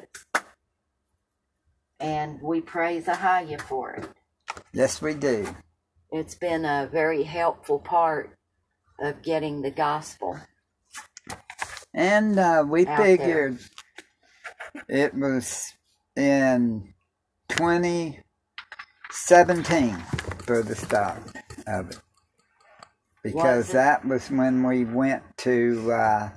And 2.01 2.41
we 2.41 2.61
praise 2.61 3.07
Ahaya 3.07 3.61
for 3.61 3.95
it. 3.95 4.09
Yes, 4.73 5.03
we 5.03 5.15
do. 5.15 5.49
It's 6.11 6.37
been 6.37 6.65
a 6.65 6.89
very 6.91 7.25
helpful 7.25 7.79
part 7.79 8.35
of 9.01 9.23
getting 9.23 9.63
the 9.63 9.71
gospel. 9.71 10.39
And 11.95 12.39
uh, 12.39 12.65
we 12.67 12.85
figured 12.85 13.59
it 14.89 15.15
was 15.15 15.73
in 16.17 16.95
2017 17.49 19.97
for 20.45 20.63
the 20.63 20.75
start 20.77 21.23
of 21.67 21.91
it. 21.91 21.99
because 23.23 23.67
Was 23.67 23.71
it? 23.71 23.73
that 23.75 24.05
was 24.07 24.31
when 24.31 24.63
we 24.63 24.85
went 24.85 25.23
to 25.39 25.93
uh, 25.93 26.31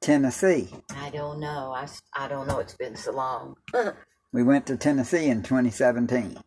Tennessee. 0.00 0.68
I 0.96 1.10
don't 1.10 1.40
know. 1.40 1.72
I, 1.74 1.86
I 2.14 2.28
don't 2.28 2.46
know. 2.46 2.58
It's 2.58 2.74
been 2.74 2.96
so 2.96 3.12
long. 3.12 3.56
We 4.32 4.42
went 4.42 4.66
to 4.66 4.76
Tennessee 4.76 5.26
in 5.28 5.42
2017. 5.42 6.38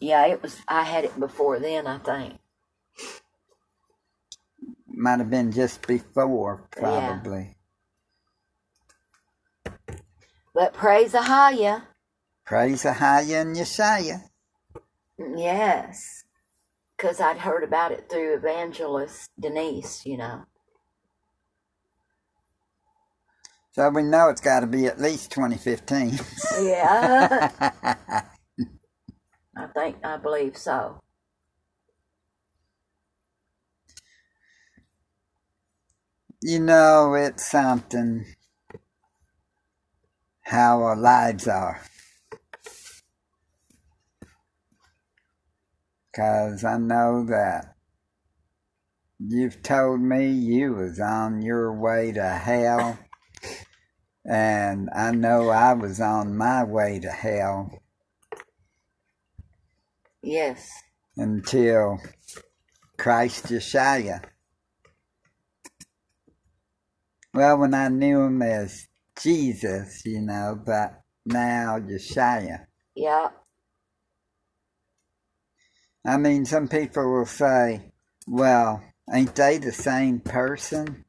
yeah, 0.00 0.26
it 0.26 0.42
was. 0.42 0.60
I 0.68 0.82
had 0.84 1.04
it 1.04 1.18
before 1.20 1.58
then. 1.60 1.86
I 1.86 1.98
think. 1.98 2.38
Might 4.88 5.20
have 5.20 5.30
been 5.30 5.52
just 5.52 5.86
before, 5.86 6.68
Yeah. 6.80 7.20
probably. 7.20 7.56
But 10.54 10.74
praise 10.74 11.12
Ahaya. 11.14 11.84
Praise 12.46 12.84
Ahaya 12.84 13.42
and 13.42 13.56
Yeshaya. 13.56 14.22
Yes. 15.18 16.24
Because 16.96 17.20
I'd 17.20 17.38
heard 17.38 17.64
about 17.64 17.92
it 17.92 18.08
through 18.10 18.34
evangelist 18.36 19.30
Denise, 19.40 20.06
you 20.06 20.16
know. 20.18 20.44
So 23.72 23.88
we 23.88 24.02
know 24.02 24.28
it's 24.28 24.40
got 24.40 24.60
to 24.60 24.66
be 24.66 24.86
at 24.86 25.00
least 25.00 25.30
2015. 25.32 26.18
Yeah. 26.62 27.50
I 29.56 29.66
think, 29.74 29.96
I 30.04 30.16
believe 30.16 30.56
so. 30.56 31.02
you 36.42 36.58
know, 36.58 37.14
it's 37.14 37.48
something 37.48 38.24
how 40.42 40.82
our 40.82 40.96
lives 40.96 41.46
are. 41.46 41.80
Because 46.10 46.64
I 46.64 46.78
know 46.78 47.24
that 47.26 47.76
you've 49.18 49.62
told 49.62 50.00
me 50.00 50.30
you 50.30 50.74
was 50.74 50.98
on 50.98 51.42
your 51.42 51.72
way 51.72 52.10
to 52.12 52.28
hell, 52.28 52.98
and 54.24 54.88
I 54.94 55.10
know 55.12 55.48
I 55.50 55.72
was 55.74 56.00
on 56.00 56.36
my 56.36 56.64
way 56.64 57.00
to 57.00 57.10
hell 57.10 57.82
Yes. 60.22 60.68
until 61.16 61.98
Christ 62.98 63.46
Yeshua. 63.46 64.22
Well, 67.34 67.58
when 67.58 67.74
I 67.74 67.88
knew 67.88 68.20
him 68.22 68.42
as 68.42 68.86
Jesus, 69.20 70.02
you 70.04 70.20
know, 70.20 70.60
but 70.64 71.00
now 71.26 71.78
Yeshua. 71.78 72.66
Yeah. 72.94 73.28
I 76.06 76.16
mean, 76.16 76.44
some 76.44 76.68
people 76.68 77.10
will 77.12 77.26
say, 77.26 77.92
well, 78.26 78.82
ain't 79.12 79.34
they 79.34 79.58
the 79.58 79.72
same 79.72 80.20
person? 80.20 81.04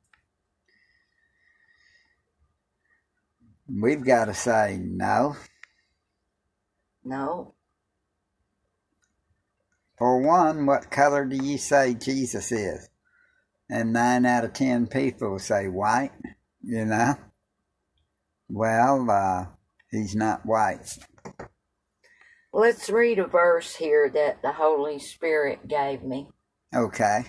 We've 3.68 4.04
got 4.04 4.26
to 4.26 4.34
say 4.34 4.80
no. 4.82 5.36
No. 7.04 7.56
For 9.98 10.20
one, 10.22 10.66
what 10.66 10.92
color 10.92 11.26
do 11.26 11.36
you 11.36 11.58
say 11.58 11.94
Jesus 11.94 12.52
is? 12.52 12.90
And 13.70 13.94
nine 13.94 14.26
out 14.26 14.44
of 14.44 14.54
ten 14.54 14.88
people 14.88 15.40
say 15.40 15.68
white, 15.68 16.12
you 16.62 16.86
know? 16.86 17.16
Well, 18.50 19.10
uh, 19.10 19.46
he's 19.90 20.16
not 20.16 20.46
white. 20.46 20.98
Let's 22.52 22.90
read 22.90 23.18
a 23.18 23.26
verse 23.26 23.76
here 23.78 24.10
that 24.10 24.42
the 24.42 24.52
Holy 24.52 25.00
Spirit 25.00 25.68
gave 25.68 26.04
me. 26.04 26.28
Okay. 26.76 27.26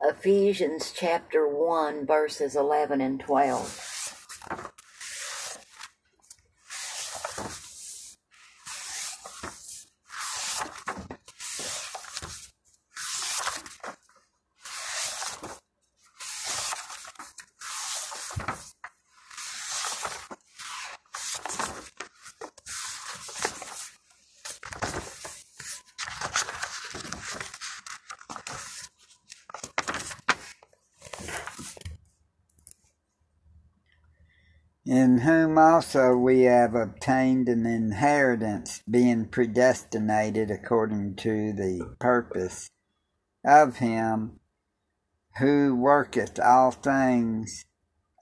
Ephesians 0.00 0.92
chapter 0.94 1.48
1, 1.48 2.06
verses 2.06 2.54
11 2.54 3.00
and 3.00 3.18
12. 3.18 4.81
In 34.92 35.20
whom 35.20 35.56
also 35.56 36.14
we 36.14 36.42
have 36.42 36.74
obtained 36.74 37.48
an 37.48 37.64
inheritance, 37.64 38.82
being 38.86 39.24
predestinated 39.24 40.50
according 40.50 41.16
to 41.16 41.54
the 41.54 41.96
purpose 41.98 42.68
of 43.42 43.78
him 43.78 44.38
who 45.38 45.74
worketh 45.74 46.38
all 46.38 46.72
things 46.72 47.64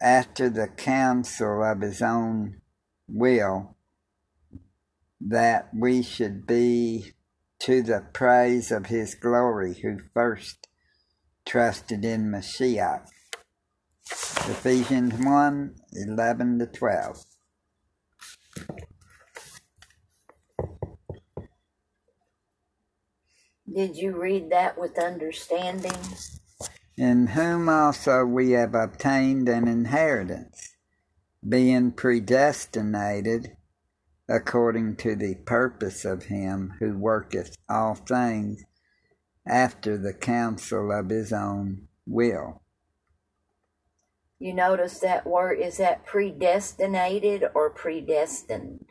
after 0.00 0.48
the 0.48 0.68
counsel 0.68 1.64
of 1.64 1.80
his 1.80 2.00
own 2.00 2.60
will, 3.08 3.74
that 5.20 5.70
we 5.74 6.04
should 6.04 6.46
be 6.46 7.14
to 7.62 7.82
the 7.82 8.06
praise 8.12 8.70
of 8.70 8.86
his 8.86 9.16
glory, 9.16 9.74
who 9.82 9.98
first 10.14 10.68
trusted 11.44 12.04
in 12.04 12.30
Mashiach. 12.30 13.08
Ephesians 14.10 15.14
1 15.14 15.74
11 15.92 16.58
to 16.58 16.66
12. 16.66 17.24
Did 23.72 23.96
you 23.96 24.20
read 24.20 24.50
that 24.50 24.76
with 24.76 24.98
understanding? 24.98 25.92
In 26.96 27.28
whom 27.28 27.68
also 27.68 28.24
we 28.24 28.50
have 28.50 28.74
obtained 28.74 29.48
an 29.48 29.68
inheritance, 29.68 30.76
being 31.48 31.92
predestinated 31.92 33.56
according 34.28 34.96
to 34.96 35.14
the 35.14 35.36
purpose 35.46 36.04
of 36.04 36.24
him 36.24 36.74
who 36.80 36.98
worketh 36.98 37.56
all 37.68 37.94
things 37.94 38.64
after 39.46 39.96
the 39.96 40.14
counsel 40.14 40.90
of 40.92 41.08
his 41.10 41.32
own 41.32 41.88
will. 42.06 42.62
You 44.40 44.54
notice 44.54 45.00
that 45.00 45.26
word 45.26 45.60
is 45.60 45.76
that 45.76 46.06
predestinated 46.06 47.44
or 47.54 47.68
predestined? 47.68 48.86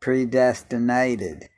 Predestinated. 0.00 1.48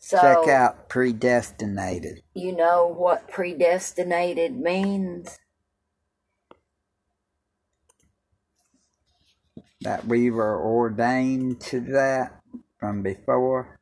So 0.00 0.18
Check 0.20 0.48
out 0.52 0.88
predestinated. 0.88 2.22
you 2.34 2.54
know 2.54 2.88
what 2.88 3.28
predestinated 3.30 4.56
means? 4.58 5.38
That 9.82 10.04
we 10.06 10.30
were 10.30 10.60
ordained 10.60 11.60
to 11.62 11.80
that 11.80 12.40
from 12.78 13.02
before. 13.02 13.78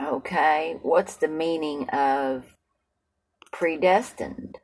Okay, 0.00 0.78
what's 0.82 1.16
the 1.16 1.28
meaning 1.28 1.88
of 1.90 2.56
predestined? 3.52 4.58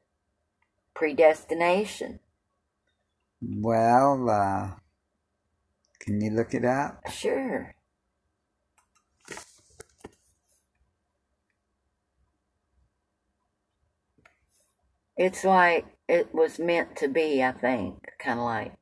Predestination. 0.94 2.20
Well, 3.40 4.28
uh, 4.30 4.70
can 6.00 6.20
you 6.20 6.30
look 6.30 6.54
it 6.54 6.64
up? 6.64 7.08
Sure. 7.10 7.74
It's 15.16 15.44
like 15.44 15.86
it 16.08 16.34
was 16.34 16.58
meant 16.58 16.96
to 16.96 17.08
be, 17.08 17.42
I 17.42 17.52
think, 17.52 18.12
kind 18.18 18.38
of 18.38 18.44
like. 18.44 18.72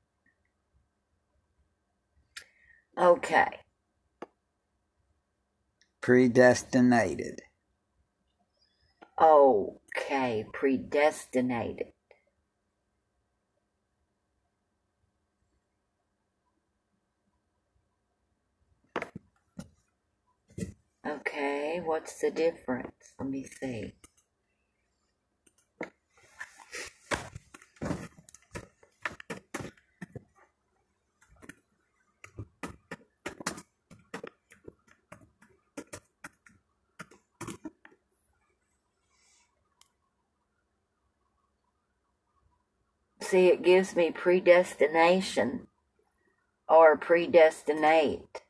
Okay. 2.99 3.61
Predestinated. 6.01 7.41
Okay, 9.21 10.47
predestinated. 10.53 11.93
Okay, 21.09 21.81
what's 21.85 22.21
the 22.21 22.33
difference? 22.33 23.13
Let 23.21 23.29
me 23.29 23.45
see. 23.45 23.95
See, 43.21 43.47
it 43.47 43.63
gives 43.63 43.95
me 43.95 44.11
predestination 44.11 45.69
or 46.69 46.97
predestinate. 46.97 48.46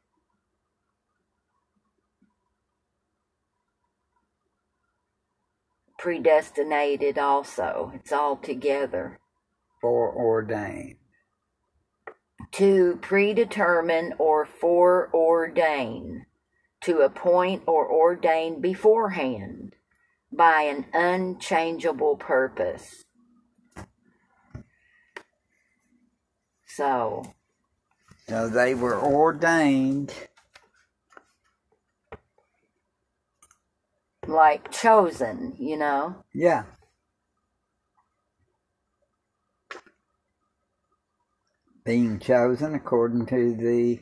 Predestinated 6.07 7.19
also. 7.19 7.91
It's 7.93 8.13
all 8.13 8.37
together. 8.37 9.19
Foreordained. 9.81 10.99
To 12.53 13.01
predetermine 13.03 14.15
or 14.17 14.47
foreordain. 14.47 16.27
To 16.83 17.01
appoint 17.01 17.65
or 17.67 17.91
ordain 17.91 18.61
beforehand 18.61 19.75
by 20.31 20.63
an 20.63 20.87
unchangeable 20.95 22.17
purpose. 22.17 23.03
So, 26.69 27.35
So 28.29 28.49
they 28.49 28.77
were 28.77 29.03
ordained. 29.03 30.15
Like 34.29 34.71
chosen, 34.73 35.57
you 35.59 35.77
know? 35.77 36.25
Yeah. 36.35 36.65
Being 41.85 42.19
chosen 42.21 42.75
according 42.75 43.27
to 43.27 43.55
the 43.57 44.01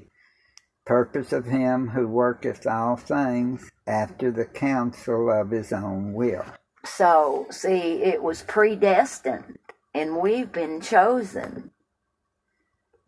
purpose 0.87 1.33
of 1.33 1.47
him 1.47 1.89
who 1.89 2.09
worketh 2.09 2.67
all 2.67 2.97
things 2.97 3.71
after 3.87 4.31
the 4.33 4.47
counsel 4.47 5.31
of 5.31 5.51
his 5.51 5.73
own 5.73 6.15
will. 6.15 6.45
So, 6.87 7.47
see, 7.51 8.03
it 8.03 8.23
was 8.23 8.43
predestined, 8.45 9.59
and 9.95 10.19
we've 10.19 10.53
been 10.53 10.81
chosen. 10.81 11.71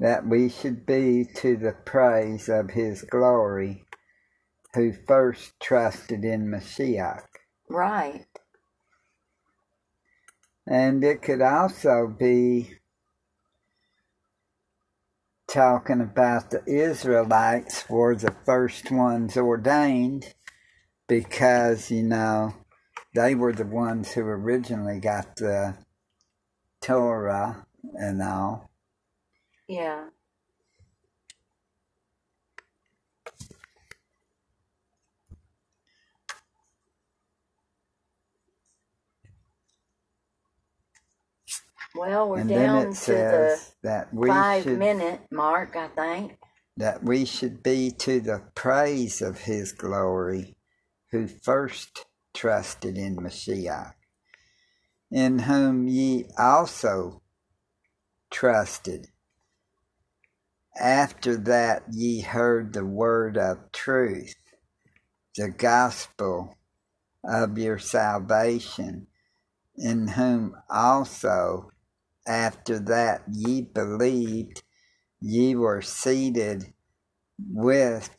that 0.00 0.26
we 0.28 0.50
should 0.50 0.86
be 0.86 1.26
to 1.36 1.56
the 1.56 1.72
praise 1.86 2.50
of 2.50 2.70
his 2.72 3.02
glory, 3.04 3.85
who 4.76 4.92
first 4.92 5.58
trusted 5.58 6.22
in 6.24 6.46
Mashiach. 6.48 7.24
Right. 7.68 8.26
And 10.66 11.02
it 11.02 11.22
could 11.22 11.40
also 11.42 12.06
be 12.06 12.74
talking 15.48 16.00
about 16.02 16.50
the 16.50 16.62
Israelites 16.66 17.88
were 17.88 18.14
the 18.14 18.34
first 18.44 18.90
ones 18.90 19.36
ordained 19.36 20.34
because, 21.08 21.90
you 21.90 22.02
know, 22.02 22.54
they 23.14 23.34
were 23.34 23.54
the 23.54 23.64
ones 23.64 24.12
who 24.12 24.20
originally 24.20 25.00
got 25.00 25.36
the 25.36 25.74
Torah 26.82 27.66
and 27.94 28.22
all. 28.22 28.70
Yeah. 29.68 30.08
Well, 41.96 42.28
we're 42.30 42.40
and 42.40 42.48
down 42.48 42.92
to 42.94 43.24
the 43.24 43.60
that 43.82 44.14
we 44.14 44.28
five 44.28 44.62
should 44.62 44.78
minute 44.78 45.20
mark, 45.32 45.76
I 45.76 45.88
think. 45.88 46.38
that 46.76 47.04
we 47.04 47.24
should 47.26 47.62
be 47.62 47.92
to 47.92 48.20
the 48.20 48.42
praise 48.56 49.22
of 49.22 49.40
his 49.42 49.72
glory, 49.72 50.56
who 51.12 51.28
first 51.28 52.06
trusted 52.34 52.98
in 52.98 53.16
Mashiach, 53.16 53.94
in 55.10 55.40
whom 55.40 55.88
ye 55.88 56.26
also 56.38 57.22
trusted. 58.30 59.08
After 60.80 61.36
that 61.36 61.84
ye 61.92 62.22
heard 62.22 62.72
the 62.74 62.86
word 62.86 63.38
of 63.38 63.72
truth, 63.72 64.36
the 65.36 65.50
gospel 65.50 66.56
of 67.24 67.58
your 67.58 67.78
salvation, 67.78 69.08
in 69.76 70.08
whom 70.08 70.56
also 70.70 71.70
after 72.26 72.78
that 72.80 73.22
ye 73.32 73.62
believed 73.62 74.62
ye 75.20 75.56
were 75.56 75.82
seated 75.82 76.74
with 77.50 78.10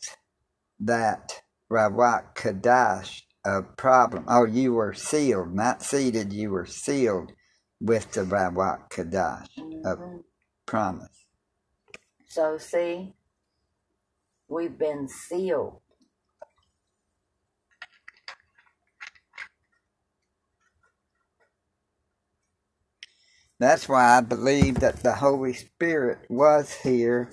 that 0.81 1.41
Rawak 1.69 2.35
Kadash 2.37 3.23
of 3.45 3.77
problem. 3.77 4.25
Oh, 4.29 4.45
you 4.45 4.73
were 4.73 4.93
sealed, 4.93 5.55
not 5.55 5.83
seated, 5.83 6.33
you 6.33 6.51
were 6.51 6.67
sealed 6.67 7.33
with 7.81 8.13
the 8.13 8.23
Rawak 8.25 8.91
Kadash 8.91 9.49
of 9.85 9.99
Mhm. 9.99 10.23
promise. 10.67 11.25
So, 12.27 12.57
see, 12.59 13.15
we've 14.49 14.77
been 14.77 15.07
sealed. 15.09 15.81
That's 23.59 23.89
why 23.89 24.17
I 24.17 24.21
believe 24.21 24.75
that 24.81 25.01
the 25.03 25.13
Holy 25.13 25.53
Spirit 25.53 26.19
was 26.29 26.73
here 26.83 27.31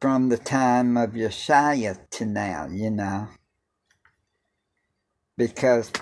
from 0.00 0.30
the 0.30 0.38
time 0.38 0.96
of 0.96 1.10
Yeshua 1.10 1.98
to 2.10 2.24
now, 2.24 2.66
you 2.70 2.90
know. 2.90 3.28
Because 5.36 5.92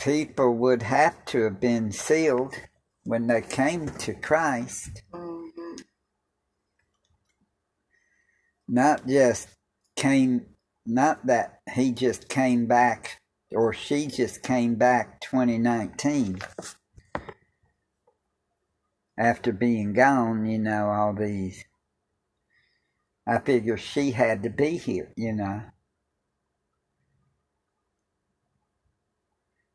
people 0.00 0.54
would 0.56 0.82
have 0.82 1.24
to 1.26 1.44
have 1.44 1.60
been 1.60 1.92
sealed 1.92 2.54
when 3.04 3.26
they 3.26 3.40
came 3.40 3.88
to 3.88 4.14
Christ, 4.14 5.02
hmm 5.12 5.46
not 8.68 9.06
just 9.06 9.48
came, 9.96 10.46
not 10.84 11.26
that 11.26 11.60
he 11.72 11.92
just 11.92 12.28
came 12.28 12.66
back 12.66 13.20
or 13.56 13.72
she 13.72 14.06
just 14.06 14.42
came 14.42 14.74
back 14.74 15.20
2019 15.22 16.38
after 19.18 19.50
being 19.50 19.94
gone, 19.94 20.44
you 20.44 20.58
know, 20.58 20.90
all 20.90 21.14
these. 21.14 21.64
I 23.26 23.38
figure 23.38 23.78
she 23.78 24.10
had 24.10 24.42
to 24.42 24.50
be 24.50 24.76
here, 24.76 25.12
you 25.16 25.32
know. 25.32 25.62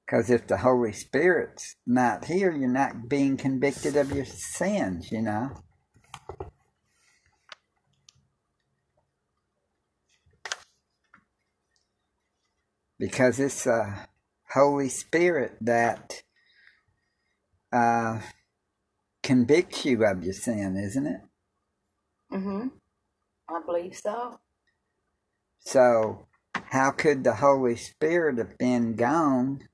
Because 0.06 0.30
if 0.30 0.46
the 0.46 0.58
Holy 0.58 0.94
Spirit's 0.94 1.76
not 1.88 2.26
here, 2.26 2.52
you're 2.52 2.70
not 2.70 3.10
being 3.10 3.36
convicted 3.36 3.96
of 3.96 4.12
your 4.12 4.26
sins, 4.26 5.12
you 5.12 5.22
know. 5.22 5.52
Because 13.02 13.40
it's 13.40 13.64
the 13.64 13.96
Holy 14.54 14.88
Spirit 14.88 15.54
that 15.62 16.22
uh, 17.74 18.20
convicts 19.24 19.84
you 19.86 20.06
of 20.06 20.24
your 20.24 20.36
sin, 20.36 20.78
isn't 20.78 21.08
it? 21.08 21.22
Mm-hmm. 22.32 22.68
I 23.50 23.62
believe 23.66 23.96
so. 23.96 24.40
So, 25.62 26.28
how 26.54 26.92
could 26.92 27.24
the 27.24 27.34
Holy 27.34 27.76
Spirit 27.76 28.38
have 28.38 28.60
been 28.60 28.96
gone 28.96 29.68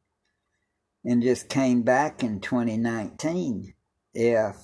and 1.03 1.21
just 1.21 1.49
came 1.49 1.81
back 1.81 2.23
in 2.23 2.39
2019 2.39 3.73
if 4.13 4.55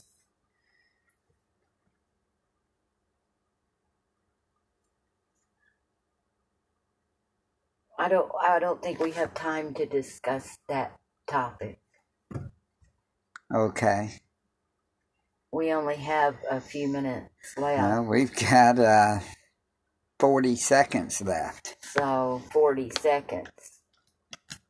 I 7.97 8.09
don't. 8.09 8.31
I 8.41 8.59
don't 8.59 8.81
think 8.81 8.99
we 8.99 9.11
have 9.11 9.33
time 9.33 9.73
to 9.75 9.85
discuss 9.85 10.57
that 10.69 10.97
topic. 11.27 11.79
okay 13.53 14.21
We 15.51 15.73
only 15.73 15.97
have 15.97 16.37
a 16.49 16.61
few 16.61 16.87
minutes 16.87 17.57
left, 17.57 17.79
well 17.81 18.03
we've 18.03 18.35
got 18.35 18.79
uh 18.79 19.19
40 20.19 20.55
seconds 20.55 21.21
left 21.21 21.77
so 21.81 22.41
forty 22.51 22.91
seconds. 22.99 23.49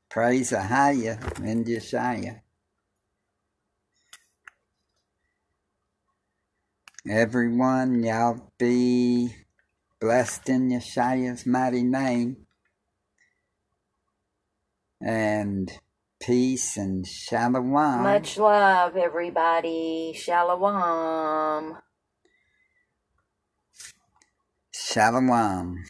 praise 0.09 0.51
Ahaya 0.51 1.19
and 1.43 1.65
Yeshaya 1.65 2.41
everyone 7.07 8.03
y'all 8.03 8.51
be 8.59 9.35
blessed 10.01 10.49
in 10.49 10.69
Yeshua's 10.69 11.45
mighty 11.45 11.83
name 11.83 12.37
and 15.05 15.71
peace 16.21 16.77
and 16.77 17.07
shalom 17.07 17.65
Much 17.93 18.37
love, 18.37 18.97
everybody. 18.97 20.13
Shalom. 20.15 21.77
shalom 24.73 25.83